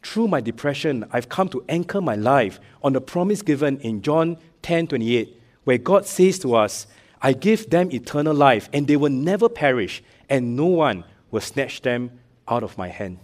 Through 0.02 0.28
my 0.28 0.42
depression, 0.42 1.06
I've 1.12 1.30
come 1.30 1.50
to 1.50 1.64
anchor 1.70 2.02
my 2.02 2.16
life 2.16 2.60
on 2.84 2.94
the 2.94 3.02
promise 3.02 3.44
given 3.44 3.80
in 3.82 4.02
John 4.02 4.38
10 4.64 4.88
28, 4.88 5.40
where 5.64 5.78
God 5.78 6.08
says 6.08 6.40
to 6.40 6.56
us, 6.56 6.88
I 7.22 7.34
give 7.34 7.70
them 7.70 7.92
eternal 7.92 8.34
life, 8.34 8.70
and 8.74 8.88
they 8.88 8.98
will 8.98 9.12
never 9.12 9.48
perish, 9.48 10.04
and 10.32 10.56
no 10.56 10.66
one 10.66 11.04
will 11.30 11.42
snatch 11.42 11.84
them 11.84 12.10
out 12.48 12.64
of 12.64 12.76
my 12.76 12.88
hand. 12.88 13.20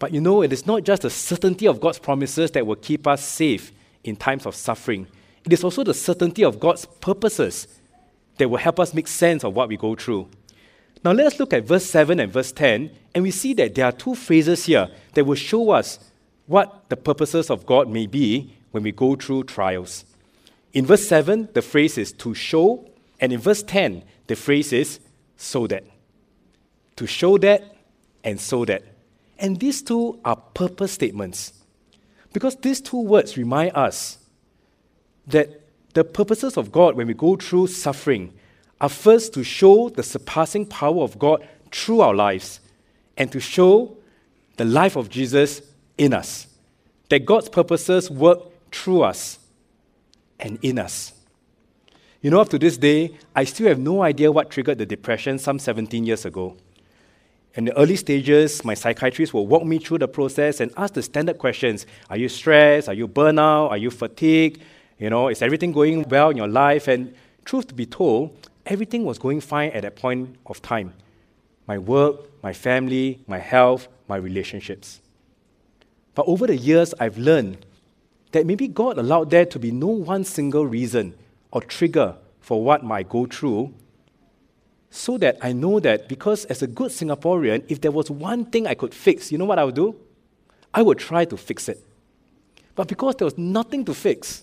But 0.00 0.12
you 0.12 0.20
know, 0.20 0.42
it 0.42 0.52
is 0.52 0.66
not 0.66 0.82
just 0.82 1.02
the 1.02 1.10
certainty 1.10 1.68
of 1.68 1.80
God's 1.80 2.00
promises 2.00 2.50
that 2.52 2.66
will 2.66 2.74
keep 2.74 3.06
us 3.06 3.24
safe 3.24 3.70
in 4.02 4.16
times 4.16 4.46
of 4.46 4.56
suffering. 4.56 5.06
It 5.44 5.52
is 5.52 5.62
also 5.62 5.84
the 5.84 5.94
certainty 5.94 6.42
of 6.42 6.58
God's 6.58 6.86
purposes 6.86 7.68
that 8.38 8.48
will 8.48 8.58
help 8.58 8.80
us 8.80 8.92
make 8.92 9.06
sense 9.06 9.44
of 9.44 9.54
what 9.54 9.68
we 9.68 9.76
go 9.76 9.94
through. 9.94 10.28
Now, 11.04 11.12
let 11.12 11.26
us 11.26 11.38
look 11.38 11.52
at 11.52 11.64
verse 11.64 11.86
7 11.86 12.18
and 12.18 12.32
verse 12.32 12.52
10, 12.52 12.90
and 13.14 13.22
we 13.22 13.30
see 13.30 13.54
that 13.54 13.74
there 13.74 13.84
are 13.84 13.92
two 13.92 14.14
phrases 14.14 14.66
here 14.66 14.88
that 15.14 15.24
will 15.24 15.36
show 15.36 15.70
us 15.70 15.98
what 16.46 16.88
the 16.88 16.96
purposes 16.96 17.50
of 17.50 17.66
God 17.66 17.88
may 17.88 18.06
be 18.06 18.54
when 18.72 18.82
we 18.82 18.92
go 18.92 19.14
through 19.14 19.44
trials. 19.44 20.04
In 20.72 20.86
verse 20.86 21.06
7, 21.06 21.48
the 21.54 21.62
phrase 21.62 21.98
is 21.98 22.12
to 22.12 22.34
show, 22.34 22.88
and 23.20 23.32
in 23.32 23.40
verse 23.40 23.62
10, 23.62 24.02
the 24.26 24.36
phrase 24.36 24.72
is 24.72 25.00
so 25.36 25.66
that. 25.68 25.84
To 26.96 27.06
show 27.06 27.38
that 27.38 27.76
and 28.24 28.40
so 28.40 28.64
that. 28.64 28.82
And 29.38 29.60
these 29.60 29.82
two 29.82 30.18
are 30.24 30.36
purpose 30.36 30.92
statements. 30.92 31.52
Because 32.32 32.56
these 32.56 32.80
two 32.80 33.00
words 33.00 33.36
remind 33.36 33.76
us 33.76 34.18
that 35.28 35.60
the 35.94 36.04
purposes 36.04 36.56
of 36.56 36.72
God 36.72 36.96
when 36.96 37.06
we 37.06 37.14
go 37.14 37.36
through 37.36 37.68
suffering 37.68 38.32
are 38.80 38.88
first 38.88 39.34
to 39.34 39.44
show 39.44 39.88
the 39.88 40.02
surpassing 40.02 40.66
power 40.66 41.02
of 41.02 41.18
God 41.18 41.46
through 41.72 42.00
our 42.00 42.14
lives 42.14 42.60
and 43.16 43.30
to 43.32 43.40
show 43.40 43.96
the 44.56 44.64
life 44.64 44.96
of 44.96 45.08
Jesus 45.08 45.62
in 45.96 46.12
us. 46.12 46.46
That 47.08 47.24
God's 47.24 47.48
purposes 47.48 48.10
work 48.10 48.40
through 48.70 49.02
us 49.02 49.38
and 50.38 50.58
in 50.62 50.78
us. 50.78 51.12
You 52.20 52.30
know, 52.30 52.40
up 52.40 52.48
to 52.50 52.58
this 52.58 52.76
day, 52.76 53.16
I 53.34 53.44
still 53.44 53.68
have 53.68 53.78
no 53.78 54.02
idea 54.02 54.30
what 54.30 54.50
triggered 54.50 54.78
the 54.78 54.86
depression 54.86 55.38
some 55.38 55.58
17 55.58 56.04
years 56.04 56.24
ago. 56.24 56.56
In 57.54 57.64
the 57.64 57.76
early 57.76 57.96
stages, 57.96 58.64
my 58.64 58.74
psychiatrist 58.74 59.32
will 59.32 59.46
walk 59.46 59.64
me 59.64 59.78
through 59.78 59.98
the 59.98 60.08
process 60.08 60.60
and 60.60 60.72
ask 60.76 60.94
the 60.94 61.02
standard 61.02 61.38
questions 61.38 61.86
Are 62.10 62.16
you 62.16 62.28
stressed? 62.28 62.88
Are 62.88 62.94
you 62.94 63.08
burnout? 63.08 63.70
Are 63.70 63.76
you 63.76 63.90
fatigued? 63.90 64.60
You 64.98 65.10
know, 65.10 65.28
is 65.28 65.42
everything 65.42 65.72
going 65.72 66.08
well 66.08 66.30
in 66.30 66.36
your 66.36 66.48
life? 66.48 66.88
And 66.88 67.14
truth 67.44 67.68
to 67.68 67.74
be 67.74 67.86
told, 67.86 68.47
everything 68.68 69.04
was 69.04 69.18
going 69.18 69.40
fine 69.40 69.70
at 69.72 69.82
that 69.82 69.96
point 69.96 70.36
of 70.46 70.62
time 70.62 70.92
my 71.66 71.76
work, 71.76 72.42
my 72.42 72.52
family, 72.54 73.20
my 73.26 73.38
health, 73.38 73.88
my 74.08 74.16
relationships. 74.16 75.02
But 76.14 76.26
over 76.26 76.46
the 76.46 76.56
years, 76.56 76.94
I've 76.98 77.18
learned 77.18 77.66
that 78.32 78.46
maybe 78.46 78.68
God 78.68 78.96
allowed 78.96 79.28
there 79.28 79.44
to 79.44 79.58
be 79.58 79.70
no 79.70 79.88
one 79.88 80.24
single 80.24 80.66
reason 80.66 81.14
or 81.50 81.60
trigger 81.60 82.16
for 82.40 82.64
what 82.64 82.82
might 82.82 83.10
go 83.10 83.26
through, 83.26 83.74
so 84.88 85.18
that 85.18 85.36
I 85.42 85.52
know 85.52 85.78
that 85.80 86.08
because 86.08 86.46
as 86.46 86.62
a 86.62 86.66
good 86.66 86.90
Singaporean, 86.90 87.64
if 87.68 87.82
there 87.82 87.92
was 87.92 88.10
one 88.10 88.46
thing 88.46 88.66
I 88.66 88.72
could 88.72 88.94
fix, 88.94 89.30
you 89.30 89.36
know 89.36 89.44
what 89.44 89.58
I 89.58 89.64
would 89.64 89.74
do? 89.74 89.94
I 90.72 90.80
would 90.80 90.98
try 90.98 91.26
to 91.26 91.36
fix 91.36 91.68
it. 91.68 91.84
But 92.74 92.88
because 92.88 93.16
there 93.16 93.26
was 93.26 93.36
nothing 93.36 93.84
to 93.84 93.92
fix, 93.92 94.42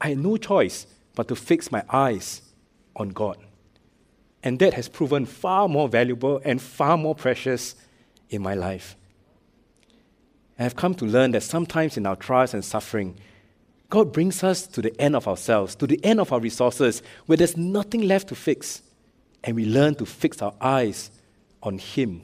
I 0.00 0.08
had 0.08 0.18
no 0.18 0.38
choice 0.38 0.86
but 1.14 1.28
to 1.28 1.36
fix 1.36 1.70
my 1.70 1.82
eyes 1.90 2.40
on 2.94 3.10
God. 3.10 3.36
And 4.46 4.60
that 4.60 4.74
has 4.74 4.88
proven 4.88 5.26
far 5.26 5.68
more 5.68 5.88
valuable 5.88 6.40
and 6.44 6.62
far 6.62 6.96
more 6.96 7.16
precious 7.16 7.74
in 8.30 8.42
my 8.42 8.54
life. 8.54 8.94
I 10.56 10.62
have 10.62 10.76
come 10.76 10.94
to 10.94 11.04
learn 11.04 11.32
that 11.32 11.42
sometimes 11.42 11.96
in 11.96 12.06
our 12.06 12.14
trials 12.14 12.54
and 12.54 12.64
suffering, 12.64 13.18
God 13.90 14.12
brings 14.12 14.44
us 14.44 14.68
to 14.68 14.80
the 14.80 14.94
end 15.00 15.16
of 15.16 15.26
ourselves, 15.26 15.74
to 15.74 15.88
the 15.88 15.98
end 16.04 16.20
of 16.20 16.32
our 16.32 16.38
resources, 16.38 17.02
where 17.26 17.36
there's 17.36 17.56
nothing 17.56 18.02
left 18.02 18.28
to 18.28 18.36
fix. 18.36 18.82
And 19.42 19.56
we 19.56 19.64
learn 19.64 19.96
to 19.96 20.06
fix 20.06 20.40
our 20.40 20.54
eyes 20.60 21.10
on 21.60 21.78
Him, 21.78 22.22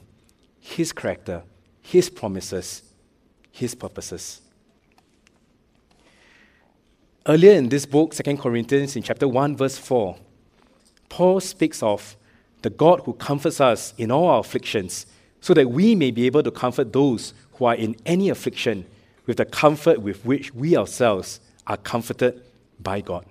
His 0.61 0.93
character, 0.93 1.43
His 1.81 2.09
promises, 2.09 2.83
His 3.51 3.75
purposes. 3.75 4.39
Earlier 7.27 7.51
in 7.51 7.67
this 7.67 7.85
book, 7.85 8.15
2 8.15 8.37
Corinthians, 8.37 8.95
in 8.95 9.03
chapter 9.03 9.27
1, 9.27 9.57
verse 9.57 9.77
4, 9.77 10.15
Paul 11.13 11.39
speaks 11.41 11.83
of 11.83 12.17
the 12.63 12.71
God 12.71 13.01
who 13.05 13.13
comforts 13.13 13.61
us 13.61 13.93
in 13.99 14.09
all 14.09 14.25
our 14.25 14.39
afflictions, 14.39 15.05
so 15.41 15.53
that 15.53 15.69
we 15.69 15.93
may 15.93 16.09
be 16.09 16.25
able 16.25 16.41
to 16.41 16.49
comfort 16.49 16.91
those 16.91 17.35
who 17.51 17.65
are 17.65 17.75
in 17.75 17.95
any 18.03 18.29
affliction 18.29 18.83
with 19.27 19.37
the 19.37 19.45
comfort 19.45 20.01
with 20.01 20.25
which 20.25 20.55
we 20.55 20.75
ourselves 20.75 21.39
are 21.67 21.77
comforted 21.77 22.41
by 22.79 22.99
God. 22.99 23.27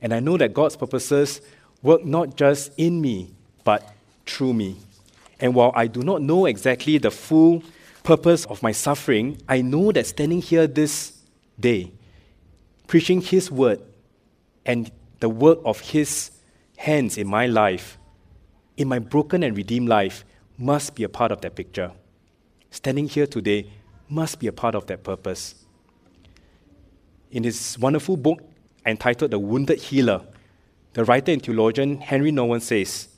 And 0.00 0.14
I 0.14 0.20
know 0.20 0.36
that 0.36 0.54
God's 0.54 0.76
purposes 0.76 1.40
work 1.82 2.04
not 2.04 2.36
just 2.36 2.70
in 2.76 3.00
me, 3.00 3.34
but 3.64 3.92
through 4.24 4.54
me. 4.54 4.76
And 5.40 5.52
while 5.52 5.72
I 5.74 5.88
do 5.88 6.04
not 6.04 6.22
know 6.22 6.46
exactly 6.46 6.98
the 6.98 7.10
full 7.10 7.64
purpose 8.04 8.44
of 8.44 8.62
my 8.62 8.70
suffering, 8.70 9.42
I 9.48 9.62
know 9.62 9.90
that 9.90 10.06
standing 10.06 10.42
here 10.42 10.68
this 10.68 11.12
day, 11.58 11.90
preaching 12.86 13.20
His 13.20 13.50
word 13.50 13.80
and 14.64 14.92
the 15.20 15.28
work 15.28 15.58
of 15.64 15.80
His 15.80 16.30
hands 16.76 17.16
in 17.16 17.26
my 17.28 17.46
life, 17.46 17.98
in 18.76 18.88
my 18.88 18.98
broken 18.98 19.42
and 19.42 19.56
redeemed 19.56 19.88
life, 19.88 20.24
must 20.58 20.94
be 20.94 21.04
a 21.04 21.08
part 21.08 21.32
of 21.32 21.40
that 21.42 21.54
picture 21.54 21.92
standing 22.70 23.08
here 23.08 23.26
today 23.26 23.66
must 24.08 24.38
be 24.38 24.46
a 24.46 24.52
part 24.52 24.74
of 24.74 24.86
that 24.86 25.02
purpose. 25.02 25.54
In 27.30 27.44
his 27.44 27.78
wonderful 27.78 28.16
book 28.16 28.40
entitled 28.86 29.30
The 29.30 29.38
Wounded 29.38 29.80
Healer, 29.80 30.22
the 30.92 31.04
writer 31.04 31.32
and 31.32 31.42
theologian 31.42 32.00
Henri 32.00 32.32
Nouwen 32.32 32.60
says 32.60 33.08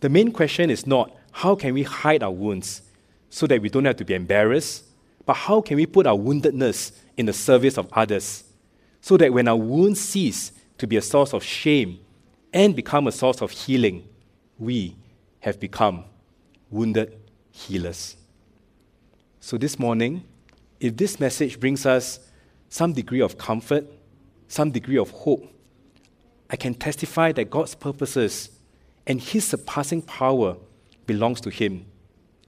The 0.00 0.08
main 0.08 0.32
question 0.32 0.70
is 0.70 0.86
not 0.86 1.14
how 1.32 1.54
can 1.54 1.74
we 1.74 1.82
hide 1.82 2.22
our 2.22 2.30
wounds 2.30 2.82
so 3.30 3.46
that 3.46 3.62
we 3.62 3.68
don't 3.68 3.84
have 3.84 3.96
to 3.96 4.04
be 4.04 4.14
embarrassed, 4.14 4.84
but 5.24 5.34
how 5.34 5.60
can 5.60 5.76
we 5.76 5.86
put 5.86 6.06
our 6.06 6.16
woundedness 6.16 6.92
in 7.16 7.26
the 7.26 7.32
service 7.32 7.78
of 7.78 7.88
others 7.92 8.44
so 9.00 9.16
that 9.16 9.32
when 9.32 9.48
our 9.48 9.56
wounds 9.56 10.00
cease 10.00 10.52
to 10.78 10.86
be 10.86 10.96
a 10.96 11.02
source 11.02 11.32
of 11.32 11.42
shame 11.42 11.98
and 12.52 12.74
become 12.76 13.06
a 13.06 13.12
source 13.12 13.40
of 13.40 13.50
healing, 13.50 14.08
we 14.58 14.96
have 15.40 15.58
become 15.58 16.04
wounded 16.70 17.18
healers. 17.50 18.16
So, 19.40 19.58
this 19.58 19.78
morning, 19.78 20.24
if 20.80 20.96
this 20.96 21.18
message 21.18 21.58
brings 21.58 21.86
us 21.86 22.20
some 22.68 22.92
degree 22.92 23.20
of 23.20 23.38
comfort, 23.38 23.86
some 24.48 24.70
degree 24.70 24.98
of 24.98 25.10
hope, 25.10 25.48
I 26.50 26.56
can 26.56 26.74
testify 26.74 27.32
that 27.32 27.50
God's 27.50 27.74
purposes 27.74 28.50
and 29.06 29.20
His 29.20 29.46
surpassing 29.46 30.02
power 30.02 30.56
belongs 31.06 31.40
to 31.42 31.50
Him 31.50 31.86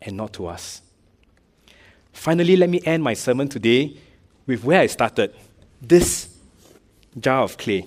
and 0.03 0.17
not 0.17 0.33
to 0.35 0.47
us. 0.47 0.83
Finally, 2.13 2.57
let 2.57 2.71
me 2.71 2.81
end 2.85 3.03
my 3.03 3.15
sermon 3.15 3.49
today 3.49 3.97
with 4.47 4.63
where 4.63 4.81
I 4.81 4.87
started 4.87 5.35
this 5.83 6.29
jar 7.19 7.43
of 7.43 7.57
clay. 7.59 7.87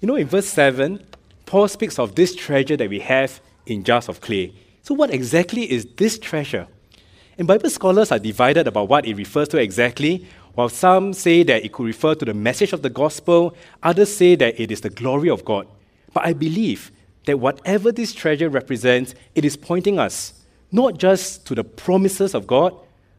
You 0.00 0.06
know, 0.06 0.16
in 0.16 0.26
verse 0.26 0.46
7, 0.46 1.04
Paul 1.44 1.68
speaks 1.68 1.98
of 1.98 2.14
this 2.14 2.34
treasure 2.34 2.76
that 2.76 2.88
we 2.88 3.00
have 3.00 3.40
in 3.66 3.84
jars 3.84 4.08
of 4.08 4.22
clay. 4.22 4.54
So, 4.82 4.94
what 4.94 5.12
exactly 5.12 5.70
is 5.70 5.86
this 5.96 6.18
treasure? 6.18 6.66
And 7.36 7.46
Bible 7.46 7.68
scholars 7.68 8.10
are 8.10 8.18
divided 8.18 8.66
about 8.66 8.88
what 8.88 9.06
it 9.06 9.14
refers 9.14 9.48
to 9.48 9.58
exactly. 9.58 10.26
While 10.54 10.70
some 10.70 11.12
say 11.12 11.42
that 11.42 11.64
it 11.64 11.72
could 11.72 11.84
refer 11.84 12.14
to 12.14 12.24
the 12.24 12.34
message 12.34 12.72
of 12.72 12.80
the 12.82 12.88
gospel, 12.88 13.54
others 13.82 14.14
say 14.14 14.36
that 14.36 14.58
it 14.58 14.70
is 14.70 14.80
the 14.80 14.90
glory 14.90 15.28
of 15.28 15.44
God. 15.44 15.66
But 16.14 16.26
I 16.26 16.32
believe 16.32 16.90
that 17.26 17.38
whatever 17.38 17.92
this 17.92 18.14
treasure 18.14 18.48
represents, 18.48 19.14
it 19.34 19.44
is 19.44 19.56
pointing 19.56 19.98
us 19.98 20.32
not 20.72 20.96
just 20.98 21.46
to 21.46 21.54
the 21.54 21.64
promises 21.64 22.34
of 22.34 22.46
God, 22.46 22.74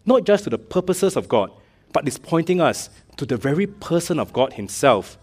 not 0.06 0.26
just 0.26 0.46
to 0.46 0.50
the 0.50 0.58
purposes 0.58 1.15
of 1.15 1.30
God, 1.30 1.52
but 1.94 2.08
it's 2.08 2.17
pointing 2.17 2.60
us 2.60 2.89
to 3.17 3.26
the 3.26 3.38
very 3.38 3.67
person 3.67 4.20
of 4.20 4.34
God 4.34 4.54
Himself, 4.54 5.17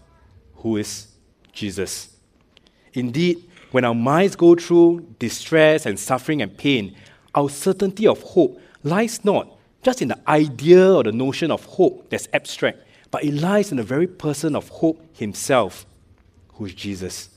who 0.55 0.77
is 0.77 1.08
Jesus. 1.59 2.15
Indeed, 2.93 3.43
when 3.71 3.85
our 3.85 3.93
minds 3.93 4.35
go 4.35 4.55
through 4.55 5.05
distress 5.19 5.85
and 5.85 5.99
suffering 5.99 6.41
and 6.41 6.57
pain, 6.57 6.95
our 7.35 7.49
certainty 7.49 8.07
of 8.07 8.21
hope 8.21 8.59
lies 8.83 9.23
not 9.23 9.55
just 9.83 10.01
in 10.01 10.07
the 10.07 10.19
idea 10.29 10.93
or 10.93 11.03
the 11.03 11.11
notion 11.11 11.51
of 11.51 11.63
hope 11.65 12.09
that's 12.09 12.27
abstract, 12.33 12.79
but 13.11 13.23
it 13.23 13.33
lies 13.33 13.71
in 13.71 13.77
the 13.77 13.83
very 13.83 14.07
person 14.07 14.55
of 14.55 14.67
hope 14.69 15.03
himself, 15.13 15.85
who 16.53 16.65
is 16.65 16.73
Jesus. 16.73 17.29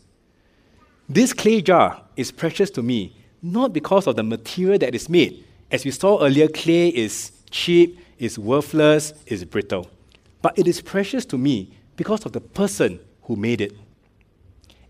This 1.09 1.33
clay 1.33 1.61
jar 1.61 2.03
is 2.17 2.31
precious 2.31 2.71
to 2.71 2.83
me, 2.83 3.17
not 3.43 3.73
because 3.73 4.07
of 4.07 4.17
the 4.17 4.23
material 4.23 4.79
that 4.79 4.95
is 4.95 5.09
made. 5.09 5.45
As 5.71 5.85
we 5.85 5.91
saw 5.91 6.23
earlier, 6.25 6.49
clay 6.49 6.89
is 6.89 7.33
cheap, 7.51 7.99
is 8.19 8.39
worthless, 8.39 9.13
is 9.27 9.45
brittle. 9.45 9.91
But 10.41 10.59
it 10.59 10.67
is 10.67 10.81
precious 10.81 11.25
to 11.27 11.39
me 11.39 11.73
because 11.97 12.25
of 12.25 12.33
the 12.33 12.41
person 12.41 13.01
who 13.23 13.37
made 13.37 13.61
it. 13.61 13.77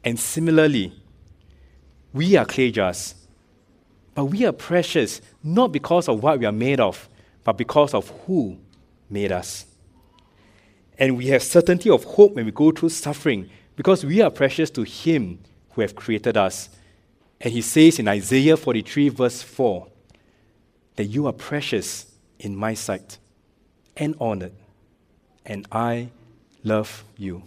And 0.05 0.19
similarly, 0.19 0.93
we 2.13 2.37
are 2.37 2.45
clay 2.45 2.71
jars, 2.71 3.15
but 4.15 4.27
we 4.27 4.45
are 4.45 4.53
precious 4.53 5.21
not 5.43 5.73
because 5.73 6.09
of 6.09 6.23
what 6.23 6.39
we 6.39 6.47
are 6.47 6.53
made 6.53 6.81
of, 6.81 7.09
but 7.45 7.57
because 7.57 7.95
of 7.95 8.09
who 8.27 8.59
made 9.09 9.33
us. 9.33 9.67
And 10.99 11.17
we 11.17 11.27
have 11.29 11.43
certainty 11.43 11.91
of 11.91 12.05
hope 12.05 12.35
when 12.35 12.45
we 12.45 12.53
go 12.53 12.71
through 12.71 12.91
suffering 12.91 13.49
because 13.77 14.05
we 14.05 14.21
are 14.21 14.31
precious 14.31 14.71
to 14.71 14.83
Him 14.83 15.39
who 15.71 15.81
have 15.81 15.95
created 15.95 16.37
us. 16.37 16.69
And 17.41 17.53
He 17.53 17.63
says 17.63 17.99
in 17.99 18.09
Isaiah 18.09 18.57
43, 18.57 19.09
verse 19.09 19.43
4, 19.43 19.89
that 20.97 21.05
you 21.05 21.27
are 21.27 21.33
precious 21.33 22.07
in 22.39 22.55
my 22.55 22.75
sight 22.75 23.19
and 23.97 24.15
honored, 24.21 24.53
and 25.45 25.67
I 25.73 26.11
love 26.63 27.05
you. 27.17 27.43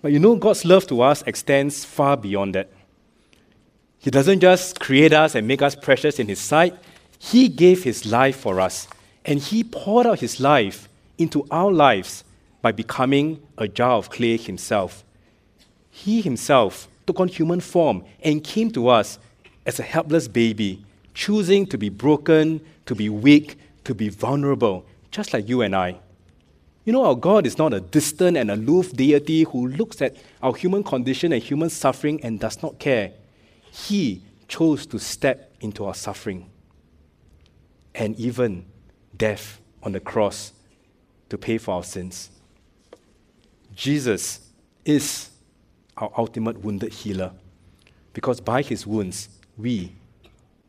But 0.00 0.12
you 0.12 0.18
know, 0.18 0.36
God's 0.36 0.64
love 0.64 0.86
to 0.88 1.02
us 1.02 1.22
extends 1.26 1.84
far 1.84 2.16
beyond 2.16 2.54
that. 2.54 2.70
He 3.98 4.10
doesn't 4.10 4.40
just 4.40 4.78
create 4.78 5.12
us 5.12 5.34
and 5.34 5.46
make 5.48 5.60
us 5.60 5.74
precious 5.74 6.18
in 6.18 6.28
His 6.28 6.38
sight, 6.38 6.74
He 7.18 7.48
gave 7.48 7.82
His 7.82 8.06
life 8.06 8.36
for 8.36 8.60
us, 8.60 8.86
and 9.24 9.40
He 9.40 9.64
poured 9.64 10.06
out 10.06 10.20
His 10.20 10.38
life 10.38 10.88
into 11.18 11.46
our 11.50 11.72
lives 11.72 12.22
by 12.62 12.70
becoming 12.70 13.42
a 13.56 13.66
jar 13.66 13.92
of 13.92 14.08
clay 14.08 14.36
Himself. 14.36 15.04
He 15.90 16.20
Himself 16.20 16.86
took 17.06 17.18
on 17.18 17.28
human 17.28 17.60
form 17.60 18.04
and 18.22 18.44
came 18.44 18.70
to 18.70 18.88
us 18.88 19.18
as 19.66 19.80
a 19.80 19.82
helpless 19.82 20.28
baby, 20.28 20.84
choosing 21.12 21.66
to 21.66 21.76
be 21.76 21.88
broken, 21.88 22.60
to 22.86 22.94
be 22.94 23.08
weak, 23.08 23.58
to 23.84 23.94
be 23.94 24.08
vulnerable, 24.08 24.86
just 25.10 25.32
like 25.32 25.48
you 25.48 25.62
and 25.62 25.74
I. 25.74 25.98
You 26.88 26.92
know, 26.92 27.04
our 27.04 27.14
God 27.14 27.46
is 27.46 27.58
not 27.58 27.74
a 27.74 27.80
distant 27.80 28.38
and 28.38 28.50
aloof 28.50 28.94
deity 28.94 29.42
who 29.42 29.68
looks 29.68 30.00
at 30.00 30.16
our 30.42 30.54
human 30.54 30.82
condition 30.82 31.34
and 31.34 31.42
human 31.42 31.68
suffering 31.68 32.18
and 32.24 32.40
does 32.40 32.62
not 32.62 32.78
care. 32.78 33.12
He 33.70 34.22
chose 34.48 34.86
to 34.86 34.98
step 34.98 35.52
into 35.60 35.84
our 35.84 35.92
suffering 35.92 36.48
and 37.94 38.18
even 38.18 38.64
death 39.14 39.60
on 39.82 39.92
the 39.92 40.00
cross 40.00 40.54
to 41.28 41.36
pay 41.36 41.58
for 41.58 41.74
our 41.74 41.84
sins. 41.84 42.30
Jesus 43.74 44.48
is 44.86 45.28
our 45.98 46.10
ultimate 46.16 46.64
wounded 46.64 46.94
healer 46.94 47.32
because 48.14 48.40
by 48.40 48.62
his 48.62 48.86
wounds 48.86 49.28
we 49.58 49.92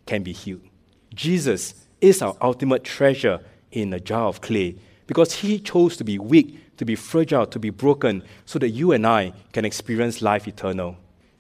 can 0.05 0.23
be 0.23 0.33
healed. 0.33 0.67
Jesus 1.15 1.75
is 2.01 2.21
our 2.21 2.35
ultimate 2.41 2.83
treasure 2.83 3.39
in 3.71 3.93
a 3.93 4.01
jar 4.01 4.27
of 4.27 4.41
clay 4.41 4.75
because 5.09 5.33
he 5.33 5.57
chose 5.57 5.97
to 5.97 6.03
be 6.03 6.19
weak, 6.19 6.77
to 6.77 6.85
be 6.85 6.93
fragile, 6.93 7.47
to 7.47 7.57
be 7.57 7.71
broken, 7.71 8.21
so 8.45 8.59
that 8.59 8.69
you 8.69 8.91
and 8.91 9.07
I 9.07 9.33
can 9.53 9.65
experience 9.65 10.21
life 10.21 10.47
eternal. 10.47 10.97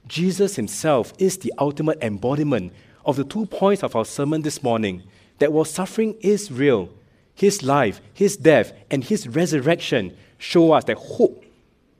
Jesus 0.07 0.55
himself 0.55 1.13
is 1.19 1.37
the 1.37 1.53
ultimate 1.59 1.99
embodiment 2.01 2.73
of 3.05 3.15
the 3.15 3.23
two 3.23 3.45
points 3.45 3.83
of 3.83 3.95
our 3.95 4.05
sermon 4.05 4.41
this 4.41 4.63
morning 4.63 5.03
that 5.37 5.53
while 5.53 5.65
suffering 5.65 6.15
is 6.21 6.51
real, 6.51 6.89
his 7.35 7.61
life, 7.61 8.01
his 8.11 8.37
death, 8.37 8.73
and 8.89 9.03
his 9.03 9.27
resurrection 9.27 10.17
show 10.39 10.71
us 10.71 10.85
that 10.85 10.97
hope 10.97 11.45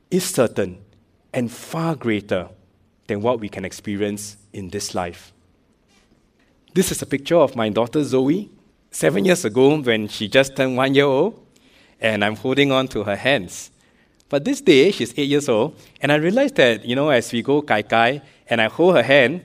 is 0.10 0.26
certain 0.26 0.80
and 1.36 1.52
far 1.52 1.94
greater 1.94 2.50
than 3.06 3.22
what 3.22 3.40
we 3.40 3.48
can 3.48 3.64
experience 3.64 4.38
in 4.54 4.70
this 4.70 4.96
life. 4.96 5.32
This 6.74 6.92
is 6.92 7.04
a 7.04 7.06
picture 7.06 7.38
of 7.38 7.56
my 7.56 7.70
daughter 7.70 8.04
Zoe, 8.04 8.50
seven 8.90 9.24
years 9.24 9.46
ago 9.46 9.80
when 9.80 10.08
she 10.08 10.28
just 10.28 10.56
turned 10.56 10.76
one 10.76 10.96
year 10.96 11.06
old, 11.06 11.46
and 12.02 12.24
I'm 12.24 12.36
holding 12.36 12.72
on 12.72 12.88
to 12.90 13.04
her 13.04 13.16
hands. 13.16 13.72
But 14.30 14.46
this 14.46 14.62
day, 14.62 14.92
she's 14.92 15.14
eight 15.18 15.30
years 15.30 15.50
old, 15.50 15.76
and 16.02 16.12
I 16.12 16.16
realized 16.16 16.56
that, 16.56 16.86
you 16.86 16.96
know, 16.96 17.10
as 17.10 17.32
we 17.32 17.42
go 17.42 17.62
kai 17.62 17.82
kai 17.82 18.22
and 18.48 18.62
I 18.62 18.70
hold 18.70 18.96
her 18.96 19.04
hand, 19.04 19.44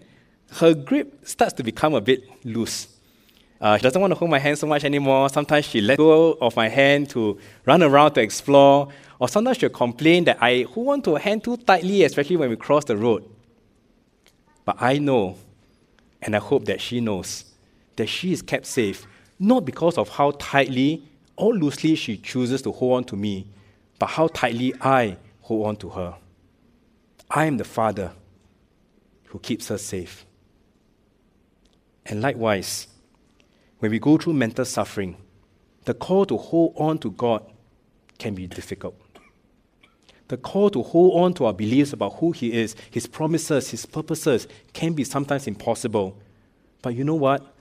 her 0.52 0.74
grip 0.74 1.26
starts 1.26 1.54
to 1.54 1.62
become 1.62 1.94
a 1.94 2.00
bit 2.00 2.22
loose. 2.44 2.88
Uh, 3.60 3.78
she 3.78 3.82
doesn't 3.82 4.00
want 4.00 4.10
to 4.10 4.14
hold 4.14 4.30
my 4.30 4.38
hand 4.38 4.58
so 4.58 4.66
much 4.66 4.84
anymore. 4.84 5.28
Sometimes 5.30 5.64
she 5.64 5.80
lets 5.80 5.96
go 5.96 6.32
of 6.34 6.54
my 6.54 6.68
hand 6.68 7.08
to 7.10 7.38
run 7.64 7.82
around 7.82 8.12
to 8.12 8.20
explore, 8.20 8.88
or 9.18 9.28
sometimes 9.28 9.56
she'll 9.56 9.70
complain 9.70 10.24
that 10.24 10.36
I 10.40 10.66
hold 10.70 10.88
on 10.88 11.02
to 11.02 11.12
her 11.12 11.18
hand 11.18 11.44
too 11.44 11.56
tightly, 11.56 12.04
especially 12.04 12.36
when 12.36 12.50
we 12.50 12.56
cross 12.56 12.84
the 12.84 12.96
road. 12.96 13.24
But 14.66 14.76
I 14.80 14.98
know, 14.98 15.38
and 16.20 16.36
I 16.36 16.40
hope 16.40 16.66
that 16.66 16.80
she 16.80 17.00
knows, 17.00 17.44
that 17.96 18.06
she 18.06 18.32
is 18.32 18.42
kept 18.42 18.66
safe, 18.66 19.06
not 19.38 19.64
because 19.64 19.96
of 19.96 20.10
how 20.10 20.32
tightly 20.32 21.08
or 21.36 21.54
loosely 21.54 21.94
she 21.94 22.16
chooses 22.16 22.62
to 22.62 22.72
hold 22.72 22.96
on 22.96 23.04
to 23.04 23.16
me, 23.16 23.46
but 23.98 24.06
how 24.06 24.28
tightly 24.28 24.74
I 24.80 25.16
hold 25.40 25.66
on 25.66 25.76
to 25.76 25.90
her. 25.90 26.14
I 27.30 27.46
am 27.46 27.56
the 27.56 27.64
Father 27.64 28.12
who 29.26 29.38
keeps 29.38 29.68
her 29.68 29.78
safe. 29.78 30.24
And 32.06 32.20
likewise, 32.20 32.86
when 33.78 33.90
we 33.90 33.98
go 33.98 34.16
through 34.16 34.34
mental 34.34 34.64
suffering, 34.64 35.16
the 35.84 35.94
call 35.94 36.24
to 36.26 36.36
hold 36.36 36.74
on 36.76 36.98
to 36.98 37.10
God 37.10 37.44
can 38.18 38.34
be 38.34 38.46
difficult. 38.46 38.94
The 40.28 40.36
call 40.36 40.70
to 40.70 40.82
hold 40.82 41.22
on 41.22 41.34
to 41.34 41.46
our 41.46 41.52
beliefs 41.52 41.92
about 41.92 42.14
who 42.14 42.32
He 42.32 42.52
is, 42.52 42.74
His 42.90 43.06
promises, 43.06 43.70
His 43.70 43.84
purposes, 43.84 44.48
can 44.72 44.94
be 44.94 45.04
sometimes 45.04 45.46
impossible. 45.46 46.16
But 46.80 46.94
you 46.94 47.04
know 47.04 47.14
what? 47.14 47.54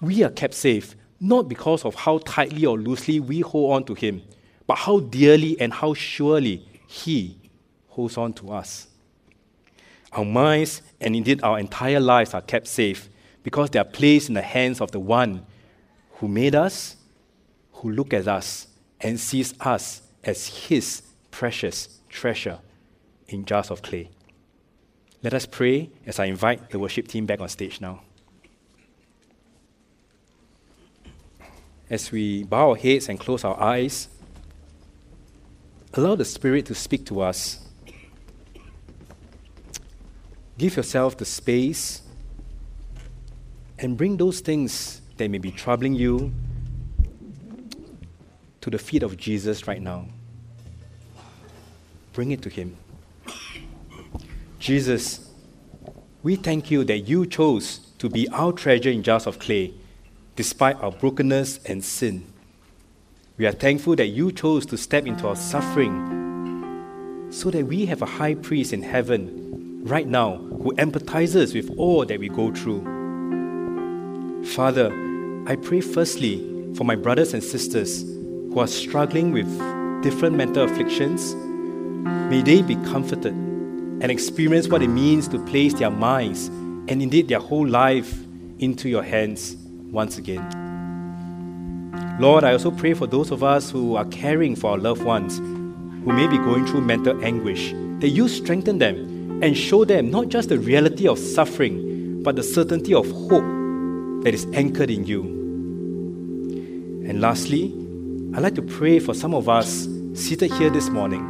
We 0.00 0.22
are 0.24 0.30
kept 0.30 0.54
safe 0.54 0.96
not 1.20 1.48
because 1.48 1.84
of 1.84 1.94
how 1.94 2.18
tightly 2.18 2.64
or 2.64 2.78
loosely 2.78 3.20
we 3.20 3.40
hold 3.40 3.72
on 3.72 3.84
to 3.84 3.94
Him, 3.94 4.22
but 4.66 4.78
how 4.78 5.00
dearly 5.00 5.60
and 5.60 5.72
how 5.72 5.92
surely 5.92 6.66
He 6.86 7.36
holds 7.88 8.16
on 8.16 8.32
to 8.34 8.52
us. 8.52 8.88
Our 10.12 10.24
minds 10.24 10.82
and 11.00 11.14
indeed 11.14 11.42
our 11.42 11.58
entire 11.58 12.00
lives 12.00 12.34
are 12.34 12.40
kept 12.40 12.66
safe 12.66 13.08
because 13.42 13.70
they 13.70 13.78
are 13.78 13.84
placed 13.84 14.28
in 14.28 14.34
the 14.34 14.42
hands 14.42 14.80
of 14.80 14.90
the 14.90 15.00
one 15.00 15.46
who 16.14 16.28
made 16.28 16.54
us, 16.54 16.96
who 17.74 17.90
look 17.90 18.12
at 18.12 18.26
us 18.26 18.66
and 19.00 19.20
sees 19.20 19.54
us 19.60 20.02
as 20.24 20.46
His 20.46 21.02
precious 21.30 22.00
treasure 22.08 22.58
in 23.28 23.44
jars 23.44 23.70
of 23.70 23.82
clay. 23.82 24.10
Let 25.22 25.34
us 25.34 25.46
pray 25.46 25.90
as 26.06 26.18
I 26.18 26.26
invite 26.26 26.70
the 26.70 26.78
worship 26.78 27.06
team 27.06 27.26
back 27.26 27.40
on 27.40 27.48
stage 27.48 27.80
now. 27.80 28.00
As 31.90 32.12
we 32.12 32.44
bow 32.44 32.70
our 32.70 32.76
heads 32.76 33.08
and 33.08 33.18
close 33.18 33.44
our 33.44 33.60
eyes, 33.60 34.08
Allow 35.94 36.14
the 36.14 36.24
Spirit 36.24 36.66
to 36.66 36.74
speak 36.74 37.04
to 37.06 37.20
us. 37.20 37.66
Give 40.56 40.76
yourself 40.76 41.16
the 41.16 41.24
space 41.24 42.02
and 43.76 43.96
bring 43.96 44.16
those 44.16 44.38
things 44.38 45.02
that 45.16 45.28
may 45.28 45.38
be 45.38 45.50
troubling 45.50 45.94
you 45.94 46.32
to 48.60 48.70
the 48.70 48.78
feet 48.78 49.02
of 49.02 49.16
Jesus 49.16 49.66
right 49.66 49.82
now. 49.82 50.06
Bring 52.12 52.30
it 52.30 52.42
to 52.42 52.48
Him. 52.48 52.76
Jesus, 54.60 55.28
we 56.22 56.36
thank 56.36 56.70
you 56.70 56.84
that 56.84 56.98
you 56.98 57.26
chose 57.26 57.78
to 57.98 58.08
be 58.08 58.28
our 58.28 58.52
treasure 58.52 58.90
in 58.90 59.02
jars 59.02 59.26
of 59.26 59.40
clay, 59.40 59.74
despite 60.40 60.80
our 60.80 60.90
brokenness 60.90 61.58
and 61.66 61.84
sin. 61.84 62.24
We 63.36 63.44
are 63.44 63.52
thankful 63.52 63.94
that 63.96 64.06
you 64.06 64.32
chose 64.32 64.64
to 64.72 64.78
step 64.78 65.06
into 65.06 65.28
our 65.28 65.36
suffering 65.36 67.28
so 67.30 67.50
that 67.50 67.66
we 67.66 67.84
have 67.84 68.00
a 68.00 68.06
high 68.06 68.36
priest 68.36 68.72
in 68.72 68.82
heaven 68.82 69.82
right 69.84 70.08
now 70.08 70.38
who 70.38 70.72
empathizes 70.76 71.54
with 71.54 71.68
all 71.76 72.06
that 72.06 72.18
we 72.18 72.30
go 72.30 72.54
through. 72.54 72.80
Father, 74.54 74.90
I 75.46 75.56
pray 75.56 75.82
firstly 75.82 76.38
for 76.74 76.84
my 76.84 76.96
brothers 76.96 77.34
and 77.34 77.44
sisters 77.44 78.00
who 78.00 78.60
are 78.60 78.66
struggling 78.66 79.32
with 79.32 79.50
different 80.02 80.36
mental 80.36 80.64
afflictions. 80.64 81.34
May 82.30 82.40
they 82.40 82.62
be 82.62 82.76
comforted 82.76 83.34
and 83.34 84.10
experience 84.10 84.68
what 84.68 84.80
it 84.82 84.88
means 84.88 85.28
to 85.28 85.38
place 85.44 85.74
their 85.74 85.90
minds 85.90 86.46
and 86.46 87.02
indeed 87.02 87.28
their 87.28 87.40
whole 87.40 87.68
life 87.68 88.24
into 88.58 88.88
your 88.88 89.02
hands 89.02 89.59
once 89.92 90.18
again. 90.18 90.44
Lord, 92.18 92.44
I 92.44 92.52
also 92.52 92.70
pray 92.70 92.94
for 92.94 93.06
those 93.06 93.30
of 93.30 93.42
us 93.42 93.70
who 93.70 93.96
are 93.96 94.04
caring 94.06 94.56
for 94.56 94.72
our 94.72 94.78
loved 94.78 95.02
ones 95.02 95.38
who 95.38 96.12
may 96.12 96.26
be 96.26 96.38
going 96.38 96.66
through 96.66 96.82
mental 96.82 97.22
anguish, 97.24 97.72
that 98.00 98.08
you 98.08 98.28
strengthen 98.28 98.78
them 98.78 99.40
and 99.42 99.56
show 99.56 99.84
them 99.84 100.10
not 100.10 100.28
just 100.28 100.48
the 100.48 100.58
reality 100.58 101.08
of 101.08 101.18
suffering, 101.18 102.22
but 102.22 102.36
the 102.36 102.42
certainty 102.42 102.94
of 102.94 103.10
hope 103.10 103.44
that 104.24 104.34
is 104.34 104.46
anchored 104.52 104.90
in 104.90 105.04
you. 105.06 105.22
And 107.08 107.20
lastly, 107.20 107.74
I'd 108.34 108.42
like 108.42 108.54
to 108.54 108.62
pray 108.62 108.98
for 108.98 109.14
some 109.14 109.34
of 109.34 109.48
us 109.48 109.88
seated 110.14 110.52
here 110.52 110.70
this 110.70 110.88
morning, 110.88 111.26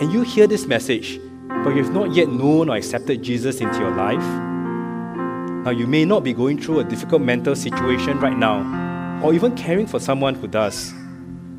and 0.00 0.12
you 0.12 0.22
hear 0.22 0.46
this 0.46 0.66
message 0.66 1.20
but 1.62 1.76
you 1.76 1.84
have 1.84 1.92
not 1.92 2.14
yet 2.14 2.28
known 2.28 2.70
or 2.70 2.76
accepted 2.76 3.22
Jesus 3.22 3.60
into 3.60 3.80
your 3.80 3.94
life, 3.94 4.49
now 5.64 5.70
you 5.70 5.86
may 5.86 6.04
not 6.04 6.24
be 6.24 6.32
going 6.32 6.60
through 6.60 6.80
a 6.80 6.84
difficult 6.84 7.22
mental 7.22 7.54
situation 7.54 8.18
right 8.20 8.36
now, 8.36 9.20
or 9.24 9.34
even 9.34 9.54
caring 9.56 9.86
for 9.86 9.98
someone 10.00 10.34
who 10.34 10.46
does. 10.46 10.92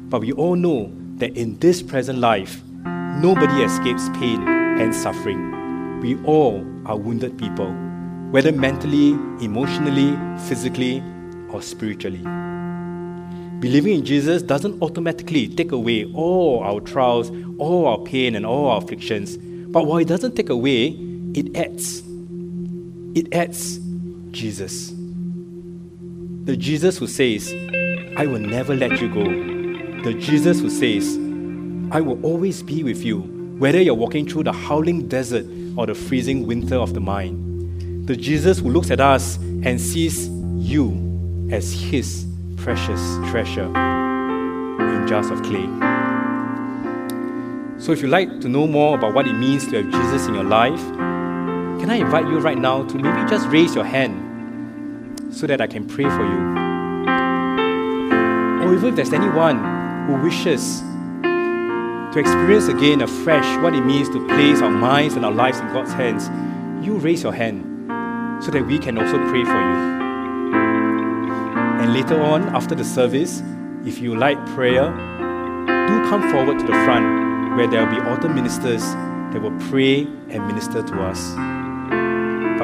But 0.09 0.21
we 0.21 0.31
all 0.31 0.55
know 0.55 0.91
that 1.17 1.37
in 1.37 1.57
this 1.59 1.81
present 1.81 2.19
life, 2.19 2.61
nobody 2.65 3.63
escapes 3.63 4.09
pain 4.09 4.47
and 4.47 4.93
suffering. 4.93 5.99
We 6.01 6.21
all 6.23 6.65
are 6.85 6.97
wounded 6.97 7.37
people, 7.37 7.71
whether 8.31 8.51
mentally, 8.51 9.09
emotionally, 9.43 10.17
physically, 10.47 11.03
or 11.49 11.61
spiritually. 11.61 12.23
Believing 13.59 13.99
in 13.99 14.05
Jesus 14.05 14.41
doesn't 14.41 14.81
automatically 14.81 15.47
take 15.47 15.71
away 15.71 16.11
all 16.13 16.63
our 16.63 16.79
trials, 16.81 17.31
all 17.59 17.85
our 17.85 17.99
pain, 17.99 18.35
and 18.35 18.45
all 18.45 18.67
our 18.67 18.77
afflictions 18.77 19.37
but 19.71 19.85
while 19.85 19.99
it 19.99 20.07
doesn't 20.09 20.35
take 20.35 20.49
away, 20.49 20.87
it 21.33 21.55
adds. 21.55 22.03
It 23.15 23.33
adds 23.33 23.79
Jesus. 24.31 24.93
The 26.45 26.55
Jesus 26.57 26.97
who 26.97 27.07
says, 27.07 27.53
I 28.17 28.25
will 28.25 28.39
never 28.39 28.75
let 28.75 28.99
you 29.01 29.13
go. 29.13 29.23
The 30.03 30.13
Jesus 30.13 30.59
who 30.59 30.69
says, 30.69 31.17
I 31.91 32.01
will 32.01 32.19
always 32.25 32.63
be 32.63 32.83
with 32.83 33.03
you, 33.03 33.19
whether 33.59 33.81
you're 33.81 33.93
walking 33.93 34.27
through 34.27 34.43
the 34.45 34.53
howling 34.53 35.07
desert 35.07 35.45
or 35.77 35.85
the 35.85 35.93
freezing 35.93 36.47
winter 36.47 36.75
of 36.75 36.93
the 36.93 36.99
mind. 36.99 38.07
The 38.07 38.15
Jesus 38.15 38.59
who 38.59 38.69
looks 38.69 38.89
at 38.89 38.99
us 38.99 39.37
and 39.37 39.79
sees 39.79 40.29
you 40.57 41.49
as 41.51 41.71
his 41.71 42.25
precious 42.57 43.01
treasure 43.29 43.65
in 43.65 45.05
jars 45.07 45.29
of 45.29 45.43
clay. 45.43 45.67
So, 47.79 47.91
if 47.91 48.01
you'd 48.01 48.11
like 48.11 48.41
to 48.41 48.49
know 48.49 48.67
more 48.67 48.95
about 48.95 49.13
what 49.13 49.27
it 49.27 49.33
means 49.33 49.67
to 49.67 49.83
have 49.83 49.91
Jesus 49.91 50.27
in 50.27 50.35
your 50.35 50.43
life, 50.43 50.81
can 51.81 51.89
I 51.89 51.95
invite 51.95 52.27
you 52.27 52.37
right 52.37 52.59
now 52.59 52.83
to 52.83 52.95
maybe 52.95 53.27
just 53.27 53.47
raise 53.47 53.73
your 53.73 53.83
hand 53.83 55.33
so 55.33 55.47
that 55.47 55.61
I 55.61 55.65
can 55.65 55.87
pray 55.87 56.03
for 56.03 56.23
you? 56.23 56.39
Or 58.61 58.75
even 58.75 58.89
if 58.89 58.95
there's 58.95 59.13
anyone 59.13 59.57
who 60.05 60.21
wishes 60.21 60.81
to 61.23 62.19
experience 62.19 62.67
again 62.67 63.01
afresh 63.01 63.63
what 63.63 63.73
it 63.73 63.81
means 63.81 64.09
to 64.09 64.23
place 64.27 64.61
our 64.61 64.69
minds 64.69 65.15
and 65.15 65.25
our 65.25 65.31
lives 65.31 65.59
in 65.59 65.73
God's 65.73 65.91
hands, 65.93 66.29
you 66.85 66.97
raise 66.99 67.23
your 67.23 67.33
hand 67.33 67.65
so 68.43 68.51
that 68.51 68.63
we 68.63 68.77
can 68.77 68.99
also 68.99 69.17
pray 69.29 69.43
for 69.43 69.49
you. 69.49 70.55
And 71.81 71.95
later 71.95 72.21
on, 72.21 72.43
after 72.55 72.75
the 72.75 72.85
service, 72.85 73.41
if 73.87 73.97
you 73.97 74.15
like 74.15 74.37
prayer, 74.53 74.91
do 75.87 76.09
come 76.11 76.29
forward 76.31 76.59
to 76.59 76.65
the 76.67 76.73
front 76.85 77.57
where 77.57 77.67
there 77.67 77.83
will 77.83 77.95
be 77.95 78.01
altar 78.07 78.29
ministers 78.29 78.83
that 79.33 79.41
will 79.41 79.57
pray 79.71 80.01
and 80.29 80.45
minister 80.45 80.83
to 80.83 81.01
us. 81.01 81.33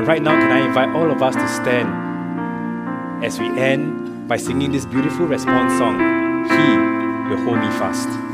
Right 0.08 0.22
now, 0.22 0.40
can 0.40 0.50
I 0.54 0.66
invite 0.66 0.96
all 0.96 1.12
of 1.12 1.22
us 1.22 1.36
to 1.36 1.48
stand 1.50 3.26
as 3.26 3.42
we 3.42 3.48
end 3.60 4.26
by 4.26 4.38
singing 4.38 4.72
this 4.72 4.86
beautiful 4.86 5.26
response 5.26 5.78
song, 5.78 6.00
He 6.46 7.30
Will 7.30 7.44
Hold 7.44 7.60
Me 7.60 7.68
Fast. 7.78 8.27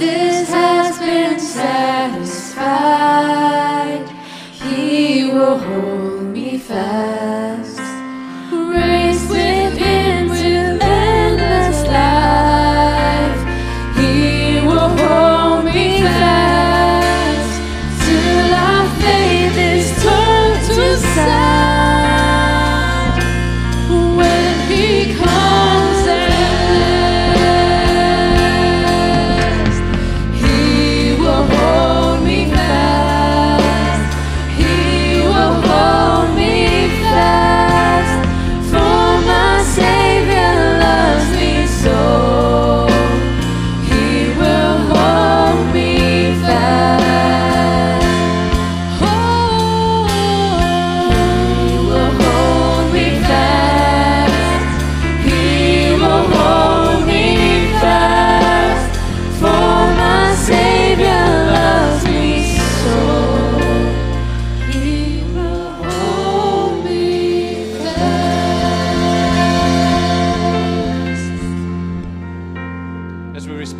Justice 0.00 0.48
has 0.48 0.98
been 0.98 1.38
satisfied. 1.38 1.89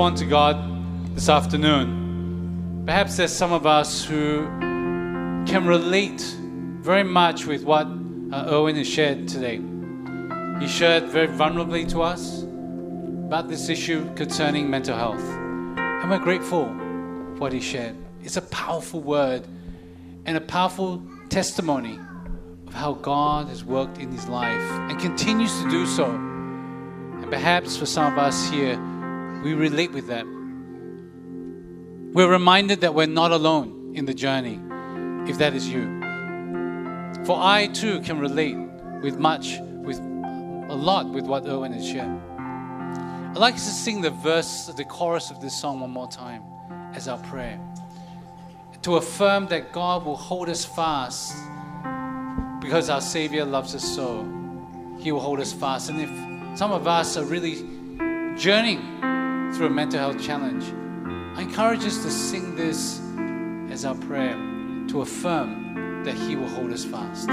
Respond 0.00 0.16
to 0.16 0.24
God 0.24 1.14
this 1.14 1.28
afternoon, 1.28 2.84
perhaps 2.86 3.18
there's 3.18 3.34
some 3.34 3.52
of 3.52 3.66
us 3.66 4.02
who 4.02 4.46
can 5.46 5.66
relate 5.66 6.22
very 6.80 7.02
much 7.02 7.44
with 7.44 7.64
what 7.64 7.86
uh, 8.32 8.64
has 8.72 8.88
shared 8.88 9.28
today. 9.28 9.60
He 10.58 10.66
shared 10.68 11.04
very 11.04 11.28
vulnerably 11.28 11.86
to 11.90 12.00
us 12.00 12.44
about 12.44 13.50
this 13.50 13.68
issue 13.68 14.10
concerning 14.14 14.70
mental 14.70 14.96
health. 14.96 15.22
And 15.76 16.08
we're 16.08 16.18
grateful 16.18 16.64
for 16.64 17.34
what 17.36 17.52
he 17.52 17.60
shared. 17.60 17.94
It's 18.24 18.38
a 18.38 18.42
powerful 18.48 19.02
word 19.02 19.46
and 20.24 20.34
a 20.34 20.40
powerful 20.40 21.02
testimony 21.28 21.98
of 22.66 22.72
how 22.72 22.94
God 22.94 23.48
has 23.48 23.66
worked 23.66 23.98
in 23.98 24.10
his 24.10 24.26
life 24.28 24.62
and 24.88 24.98
continues 24.98 25.52
to 25.62 25.68
do 25.68 25.84
so. 25.84 26.06
And 26.06 27.30
perhaps 27.30 27.76
for 27.76 27.84
some 27.84 28.10
of 28.10 28.18
us 28.18 28.48
here, 28.48 28.80
we 29.42 29.54
relate 29.54 29.92
with 29.92 30.08
that. 30.08 30.26
We're 32.12 32.30
reminded 32.30 32.82
that 32.82 32.94
we're 32.94 33.06
not 33.06 33.30
alone 33.30 33.92
in 33.94 34.04
the 34.04 34.14
journey, 34.14 34.60
if 35.30 35.38
that 35.38 35.54
is 35.54 35.68
you. 35.68 36.00
For 37.24 37.38
I 37.40 37.68
too 37.72 38.00
can 38.00 38.18
relate 38.18 38.56
with 39.02 39.18
much, 39.18 39.58
with 39.60 39.98
a 39.98 40.74
lot 40.74 41.08
with 41.10 41.24
what 41.24 41.46
Irwin 41.46 41.72
has 41.72 41.86
shared. 41.86 42.20
I'd 43.30 43.38
like 43.38 43.54
us 43.54 43.64
to 43.66 43.72
sing 43.72 44.00
the 44.00 44.10
verse, 44.10 44.66
the 44.76 44.84
chorus 44.84 45.30
of 45.30 45.40
this 45.40 45.58
song 45.58 45.80
one 45.80 45.90
more 45.90 46.08
time 46.08 46.42
as 46.94 47.08
our 47.08 47.18
prayer. 47.18 47.60
To 48.82 48.96
affirm 48.96 49.46
that 49.48 49.72
God 49.72 50.04
will 50.04 50.16
hold 50.16 50.48
us 50.48 50.64
fast 50.64 51.34
because 52.60 52.90
our 52.90 53.00
Savior 53.00 53.44
loves 53.44 53.74
us 53.74 53.84
so. 53.84 54.24
He 54.98 55.12
will 55.12 55.20
hold 55.20 55.40
us 55.40 55.52
fast. 55.52 55.90
And 55.90 56.00
if 56.00 56.58
some 56.58 56.72
of 56.72 56.86
us 56.86 57.16
are 57.16 57.24
really 57.24 57.56
journeying 58.36 59.00
through 59.54 59.66
a 59.66 59.70
mental 59.70 59.98
health 59.98 60.20
challenge, 60.20 60.64
I 61.36 61.42
encourage 61.42 61.84
us 61.84 62.02
to 62.02 62.10
sing 62.10 62.56
this 62.56 63.00
as 63.70 63.84
our 63.84 63.94
prayer 63.94 64.34
to 64.88 65.02
affirm 65.02 66.02
that 66.04 66.14
He 66.14 66.36
will 66.36 66.48
hold 66.48 66.72
us 66.72 66.84
fast. 66.84 67.28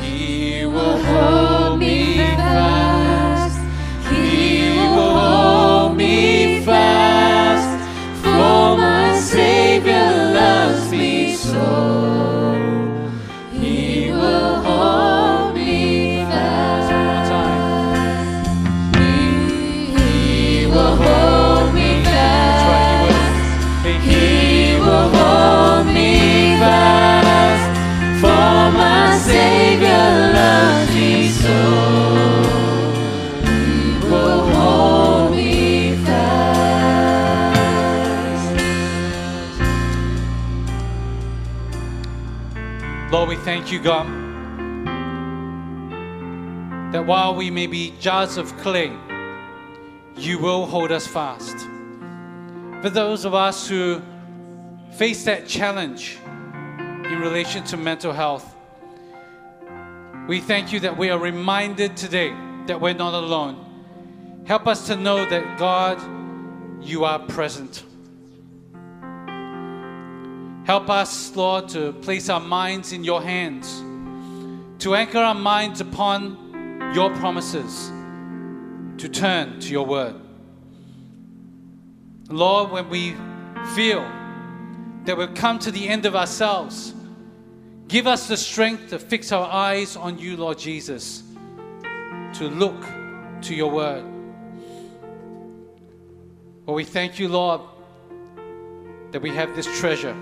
He 0.00 0.66
will 0.66 0.98
thank 43.70 43.84
you, 43.84 43.88
God, 43.88 44.06
that 46.92 47.06
while 47.06 47.36
we 47.36 47.52
may 47.52 47.68
be 47.68 47.94
jars 48.00 48.36
of 48.36 48.52
clay, 48.56 48.90
you 50.16 50.40
will 50.40 50.66
hold 50.66 50.90
us 50.90 51.06
fast. 51.06 51.56
For 52.82 52.90
those 52.90 53.24
of 53.24 53.32
us 53.32 53.68
who 53.68 54.02
face 54.94 55.22
that 55.26 55.46
challenge 55.46 56.18
in 56.26 57.20
relation 57.20 57.62
to 57.66 57.76
mental 57.76 58.12
health, 58.12 58.56
we 60.26 60.40
thank 60.40 60.72
you 60.72 60.80
that 60.80 60.98
we 60.98 61.10
are 61.10 61.18
reminded 61.20 61.96
today 61.96 62.34
that 62.66 62.80
we're 62.80 62.92
not 62.92 63.14
alone. 63.14 64.42
Help 64.48 64.66
us 64.66 64.88
to 64.88 64.96
know 64.96 65.24
that, 65.30 65.58
God, 65.60 66.00
you 66.82 67.04
are 67.04 67.20
present. 67.20 67.84
Help 70.70 70.88
us, 70.88 71.34
Lord, 71.34 71.68
to 71.70 71.92
place 71.94 72.28
our 72.28 72.38
minds 72.38 72.92
in 72.92 73.02
your 73.02 73.20
hands, 73.20 73.80
to 74.84 74.94
anchor 74.94 75.18
our 75.18 75.34
minds 75.34 75.80
upon 75.80 76.92
your 76.94 77.10
promises, 77.16 77.88
to 78.98 79.08
turn 79.08 79.58
to 79.58 79.72
your 79.72 79.84
word. 79.84 80.14
Lord, 82.28 82.70
when 82.70 82.88
we 82.88 83.16
feel 83.74 84.08
that 85.06 85.18
we've 85.18 85.34
come 85.34 85.58
to 85.58 85.72
the 85.72 85.88
end 85.88 86.06
of 86.06 86.14
ourselves, 86.14 86.94
give 87.88 88.06
us 88.06 88.28
the 88.28 88.36
strength 88.36 88.90
to 88.90 89.00
fix 89.00 89.32
our 89.32 89.50
eyes 89.50 89.96
on 89.96 90.20
you, 90.20 90.36
Lord 90.36 90.56
Jesus, 90.56 91.24
to 92.34 92.44
look 92.44 92.80
to 93.42 93.56
your 93.56 93.72
word. 93.72 94.04
Well, 96.64 96.76
we 96.76 96.84
thank 96.84 97.18
you, 97.18 97.26
Lord, 97.26 97.60
that 99.10 99.20
we 99.20 99.30
have 99.30 99.56
this 99.56 99.66
treasure. 99.80 100.14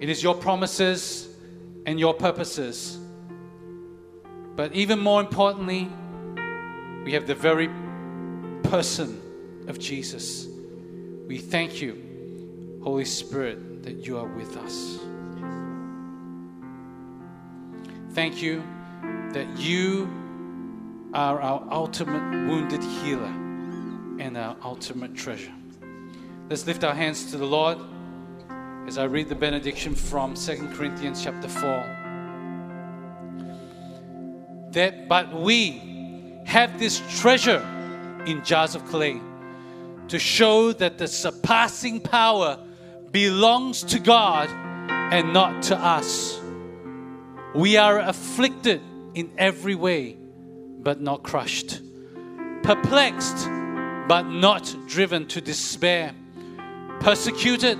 It 0.00 0.08
is 0.08 0.22
your 0.22 0.34
promises 0.34 1.28
and 1.86 1.98
your 1.98 2.14
purposes. 2.14 2.98
But 4.54 4.72
even 4.74 4.98
more 4.98 5.20
importantly, 5.20 5.88
we 7.04 7.12
have 7.12 7.26
the 7.26 7.34
very 7.34 7.68
person 8.64 9.20
of 9.66 9.78
Jesus. 9.78 10.46
We 11.26 11.38
thank 11.38 11.80
you, 11.80 12.80
Holy 12.82 13.04
Spirit, 13.04 13.82
that 13.84 14.06
you 14.06 14.18
are 14.18 14.26
with 14.26 14.56
us. 14.56 14.98
Thank 18.12 18.42
you 18.42 18.62
that 19.32 19.58
you 19.58 20.08
are 21.14 21.40
our 21.40 21.66
ultimate 21.70 22.48
wounded 22.48 22.82
healer 22.82 23.32
and 24.18 24.36
our 24.36 24.56
ultimate 24.62 25.14
treasure. 25.14 25.52
Let's 26.48 26.66
lift 26.66 26.84
our 26.84 26.94
hands 26.94 27.30
to 27.30 27.36
the 27.36 27.46
Lord 27.46 27.78
as 28.88 28.96
I 28.96 29.04
read 29.04 29.28
the 29.28 29.34
benediction 29.34 29.94
from 29.94 30.32
2 30.32 30.70
Corinthians 30.72 31.22
chapter 31.22 31.46
4. 31.46 31.60
That 34.70 35.06
but 35.06 35.30
we 35.30 36.40
have 36.46 36.78
this 36.78 37.02
treasure 37.20 37.60
in 38.24 38.42
jars 38.42 38.74
of 38.74 38.86
clay 38.86 39.20
to 40.08 40.18
show 40.18 40.72
that 40.72 40.96
the 40.96 41.06
surpassing 41.06 42.00
power 42.00 42.58
belongs 43.10 43.82
to 43.84 43.98
God 43.98 44.48
and 45.12 45.34
not 45.34 45.64
to 45.64 45.76
us. 45.76 46.40
We 47.54 47.76
are 47.76 47.98
afflicted 47.98 48.80
in 49.12 49.30
every 49.36 49.74
way, 49.74 50.16
but 50.78 50.98
not 50.98 51.22
crushed, 51.22 51.82
perplexed, 52.62 53.36
but 54.08 54.22
not 54.22 54.74
driven 54.86 55.26
to 55.26 55.42
despair, 55.42 56.14
persecuted, 57.00 57.78